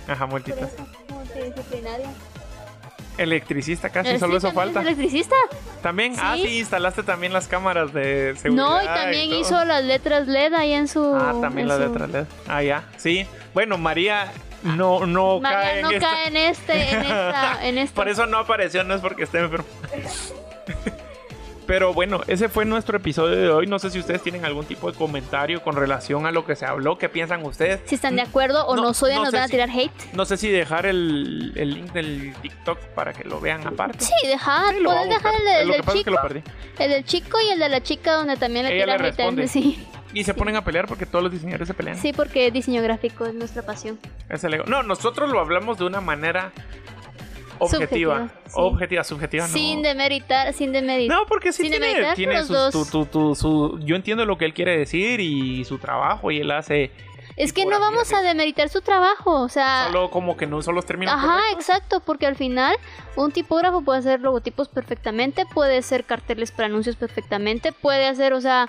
Ajá, 0.08 0.26
multitas. 0.26 0.72
Electricista 3.22 3.90
casi, 3.90 4.18
solo 4.18 4.38
eso 4.38 4.52
falta. 4.52 4.82
¿Electricista? 4.82 5.36
¿También? 5.82 6.16
Ah, 6.20 6.36
sí, 6.36 6.60
instalaste 6.60 7.04
también 7.04 7.34
las 7.34 7.48
cámaras 7.48 7.94
de 7.94 8.36
seguridad. 8.38 8.66
No, 8.66 8.82
y 8.82 8.86
también 8.86 9.34
hizo 9.34 9.64
las 9.66 9.84
letras 9.84 10.28
LED 10.28 10.54
ahí 10.54 10.74
en 10.74 10.88
su... 10.88 11.04
Ah, 11.16 11.36
también 11.42 11.68
las 11.68 11.80
letras 11.80 12.10
LED. 12.10 12.26
Ah, 12.48 12.64
ya, 12.64 12.84
sí. 12.98 13.26
Bueno, 13.54 13.78
María 13.78 14.32
no, 14.64 15.06
no 15.06 15.40
cae, 15.42 15.80
en, 15.80 16.00
cae 16.00 16.28
en 16.28 16.38
este, 16.38 16.92
en 16.92 17.02
esta, 17.02 17.68
en 17.68 17.88
Por 17.94 18.10
eso 18.10 18.26
no 18.26 18.38
apareció, 18.38 18.84
no 18.84 18.94
es 18.94 19.02
porque 19.02 19.24
esté 19.24 19.40
enfermo. 19.40 19.66
Pero 21.72 21.94
bueno, 21.94 22.20
ese 22.28 22.50
fue 22.50 22.66
nuestro 22.66 22.98
episodio 22.98 23.38
de 23.38 23.50
hoy. 23.50 23.66
No 23.66 23.80
sé 23.80 23.90
si 23.92 24.00
ustedes 24.00 24.22
tienen 24.22 24.44
algún 24.44 24.66
tipo 24.66 24.92
de 24.92 24.98
comentario 24.98 25.64
con 25.64 25.74
relación 25.74 26.26
a 26.26 26.32
lo 26.34 26.46
que 26.46 26.58
se 26.58 26.66
habló. 26.66 26.98
¿Qué 26.98 27.08
piensan 27.08 27.46
ustedes? 27.46 27.80
Si 27.86 27.96
están 27.96 28.18
de 28.18 28.24
acuerdo 28.24 28.68
o 28.68 28.76
no, 28.76 28.82
nos 28.82 29.02
odian, 29.02 29.24
nos 29.24 29.32
van 29.32 29.44
a 29.44 29.48
tirar 29.48 29.70
hate. 29.70 29.94
No 30.12 30.26
sé 30.26 30.36
si 30.36 30.50
dejar 30.50 30.86
el, 30.86 31.54
link 31.54 31.94
del 31.94 32.34
TikTok 32.42 32.78
para 32.94 33.14
que 33.14 33.24
lo 33.24 33.40
vean 33.40 33.66
aparte. 33.66 34.04
Sí, 34.04 34.28
dejar. 34.28 34.76
Puedes 34.84 35.08
dejar 35.08 35.34
el, 35.34 35.70
del 35.70 35.82
chico. 35.86 36.12
El 36.78 36.90
del 36.90 37.06
chico 37.06 37.38
y 37.40 37.52
el 37.52 37.60
de 37.60 37.70
la 37.70 37.82
chica 37.82 38.16
donde 38.16 38.36
también 38.36 38.66
le 38.66 38.72
tiran 38.74 39.06
hate. 39.06 39.48
Sí. 39.48 39.88
Y 40.14 40.26
se 40.26 40.34
ponen 40.34 40.58
a 40.58 40.66
pelear 40.66 40.88
porque 40.88 41.06
todos 41.06 41.24
los 41.24 41.32
diseñadores 41.32 41.70
se 41.70 41.74
pelean. 41.74 41.98
Sí, 41.98 42.12
porque 42.12 42.52
diseño 42.52 42.84
gráfico 42.84 43.26
es 43.26 43.34
nuestra 43.34 43.62
pasión. 43.62 43.98
Es 44.28 44.44
el 44.44 44.56
ego. 44.56 44.66
No, 44.68 44.84
nosotros 44.84 45.30
lo 45.30 45.40
hablamos 45.40 45.78
de 45.78 45.86
una 45.86 46.02
manera 46.02 46.52
objetiva. 47.62 48.30
Objetiva, 48.54 49.04
subjetiva, 49.04 49.48
no. 49.48 49.54
Sin 49.54 49.82
demeritar, 49.82 50.54
sin 50.54 50.72
demeritar. 50.72 51.18
No, 51.18 51.26
porque 51.26 51.54
sí 51.54 51.70
tiene, 51.70 52.14
tiene 52.16 52.44
su, 52.44 53.80
Yo 53.84 53.96
entiendo 53.96 54.26
lo 54.26 54.38
que 54.38 54.46
él 54.46 54.54
quiere 54.54 54.78
decir 54.78 55.20
y 55.20 55.64
su 55.66 55.78
trabajo 55.78 56.32
y 56.32 56.40
él 56.40 56.52
hace... 56.52 56.92
Es 57.38 57.54
que 57.54 57.66
no 57.66 57.80
vamos 57.80 58.12
a 58.14 58.22
demeritar 58.22 58.68
su 58.70 58.82
trabajo, 58.82 59.42
o 59.42 59.48
sea... 59.48 59.86
Solo 59.88 60.12
como 60.12 60.36
que 60.36 60.46
no 60.46 60.62
son 60.62 60.76
los 60.76 60.86
términos 60.86 61.16
Ajá, 61.16 61.40
exacto, 61.54 62.02
porque 62.02 62.28
al 62.28 62.36
final 62.36 62.76
un 63.16 63.32
tipógrafo 63.32 63.82
puede 63.82 64.00
hacer 64.00 64.20
logotipos 64.20 64.68
perfectamente, 64.68 65.46
puede 65.46 65.78
hacer 65.78 66.04
carteles 66.04 66.52
para 66.52 66.66
anuncios 66.66 66.98
perfectamente, 66.98 67.72
puede 67.72 68.06
hacer, 68.08 68.34
o 68.34 68.42
sea, 68.42 68.68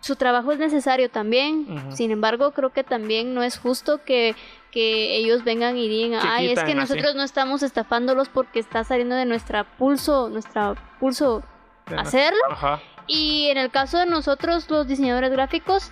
su 0.00 0.16
trabajo 0.16 0.52
es 0.52 0.58
necesario 0.58 1.10
también. 1.10 1.66
Sin 1.92 2.10
embargo, 2.10 2.52
creo 2.52 2.70
que 2.70 2.84
también 2.84 3.34
no 3.34 3.42
es 3.42 3.58
justo 3.58 4.04
que, 4.04 4.36
que 4.70 5.16
ellos 5.16 5.44
vengan 5.44 5.76
y 5.76 5.88
digan, 5.88 6.20
ay, 6.26 6.52
es 6.52 6.62
que 6.62 6.74
nosotros 6.74 7.14
no 7.14 7.22
estamos 7.22 7.62
estafándolos 7.62 8.28
porque 8.28 8.60
está 8.60 8.84
saliendo 8.84 9.16
de 9.16 9.24
nuestra 9.24 9.64
pulso, 9.64 10.28
nuestra 10.28 10.74
pulso 11.00 11.42
hacerlo. 11.96 12.40
Y 13.06 13.48
en 13.48 13.58
el 13.58 13.70
caso 13.70 13.98
de 13.98 14.06
nosotros, 14.06 14.68
los 14.70 14.86
diseñadores 14.86 15.30
gráficos, 15.30 15.90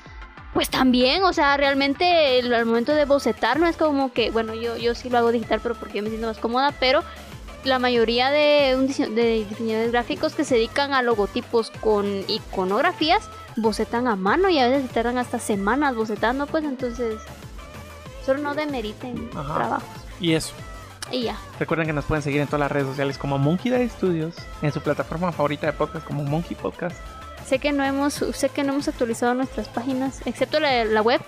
pues 0.52 0.70
también, 0.70 1.22
o 1.22 1.32
sea, 1.32 1.56
realmente 1.56 2.38
el, 2.38 2.52
al 2.54 2.66
momento 2.66 2.94
de 2.94 3.04
bocetar 3.04 3.58
no 3.58 3.66
es 3.66 3.76
como 3.76 4.12
que, 4.12 4.30
bueno, 4.30 4.54
yo, 4.54 4.76
yo 4.76 4.94
sí 4.94 5.10
lo 5.10 5.18
hago 5.18 5.32
digital, 5.32 5.60
pero 5.62 5.74
porque 5.74 5.98
yo 5.98 6.02
me 6.02 6.10
siento 6.10 6.28
más 6.28 6.38
cómoda, 6.38 6.72
pero 6.78 7.02
la 7.64 7.78
mayoría 7.78 8.30
de, 8.30 8.76
un 8.76 8.86
de 8.86 9.46
diseñadores 9.48 9.92
gráficos 9.92 10.34
que 10.34 10.44
se 10.44 10.54
dedican 10.54 10.94
a 10.94 11.02
logotipos 11.02 11.70
con 11.80 12.06
iconografías, 12.28 13.28
bocetan 13.56 14.06
a 14.06 14.16
mano 14.16 14.48
y 14.48 14.58
a 14.58 14.68
veces 14.68 14.90
tardan 14.90 15.18
hasta 15.18 15.38
semanas 15.38 15.94
bocetando, 15.94 16.46
pues 16.46 16.64
entonces 16.64 17.20
solo 18.24 18.40
no 18.40 18.54
demeriten 18.54 19.30
trabajos. 19.30 19.82
Y 20.20 20.32
eso. 20.32 20.54
Y 21.10 21.22
ya. 21.22 21.38
Recuerden 21.58 21.86
que 21.86 21.92
nos 21.92 22.04
pueden 22.04 22.22
seguir 22.22 22.40
en 22.40 22.46
todas 22.46 22.60
las 22.60 22.72
redes 22.72 22.88
sociales 22.88 23.18
como 23.18 23.38
Monkey 23.38 23.70
Day 23.70 23.88
Studios, 23.88 24.34
en 24.62 24.72
su 24.72 24.80
plataforma 24.80 25.32
favorita 25.32 25.66
de 25.66 25.72
podcast 25.72 26.04
como 26.04 26.24
Monkey 26.24 26.56
Podcast. 26.56 26.96
Sé 27.46 27.60
que 27.60 27.72
no 27.72 27.84
hemos, 27.84 28.14
sé 28.14 28.48
que 28.48 28.64
no 28.64 28.72
hemos 28.72 28.88
actualizado 28.88 29.34
nuestras 29.34 29.68
páginas, 29.68 30.20
excepto 30.26 30.58
la, 30.58 30.84
la 30.84 31.02
web. 31.02 31.20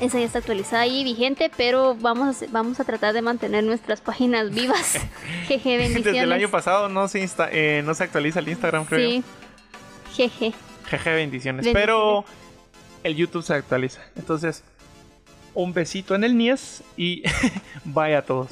Esa 0.00 0.18
ya 0.18 0.26
está 0.26 0.40
actualizada 0.40 0.88
y 0.88 1.04
vigente, 1.04 1.52
pero 1.56 1.94
vamos 1.94 2.42
a, 2.42 2.46
vamos 2.50 2.80
a 2.80 2.84
tratar 2.84 3.14
de 3.14 3.22
mantener 3.22 3.62
nuestras 3.62 4.00
páginas 4.00 4.50
vivas. 4.50 4.98
Jeje, 5.46 5.76
bendiciones. 5.76 6.04
Desde 6.04 6.20
el 6.22 6.32
año 6.32 6.50
pasado 6.50 6.88
no 6.88 7.06
se, 7.06 7.20
insta, 7.20 7.48
eh, 7.52 7.82
no 7.84 7.94
se 7.94 8.02
actualiza 8.02 8.40
el 8.40 8.48
Instagram, 8.48 8.86
creo. 8.86 9.08
Sí. 9.08 9.24
Jeje. 10.14 10.52
Jeje, 10.84 11.14
bendiciones. 11.14 11.66
Pero 11.72 12.24
el 13.02 13.16
YouTube 13.16 13.42
se 13.42 13.54
actualiza. 13.54 14.02
Entonces, 14.16 14.64
un 15.54 15.72
besito 15.72 16.14
en 16.14 16.24
el 16.24 16.36
Nies 16.36 16.82
y 16.96 17.22
vaya 17.84 18.18
a 18.18 18.22
todos. 18.22 18.50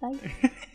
Bye. 0.00 0.18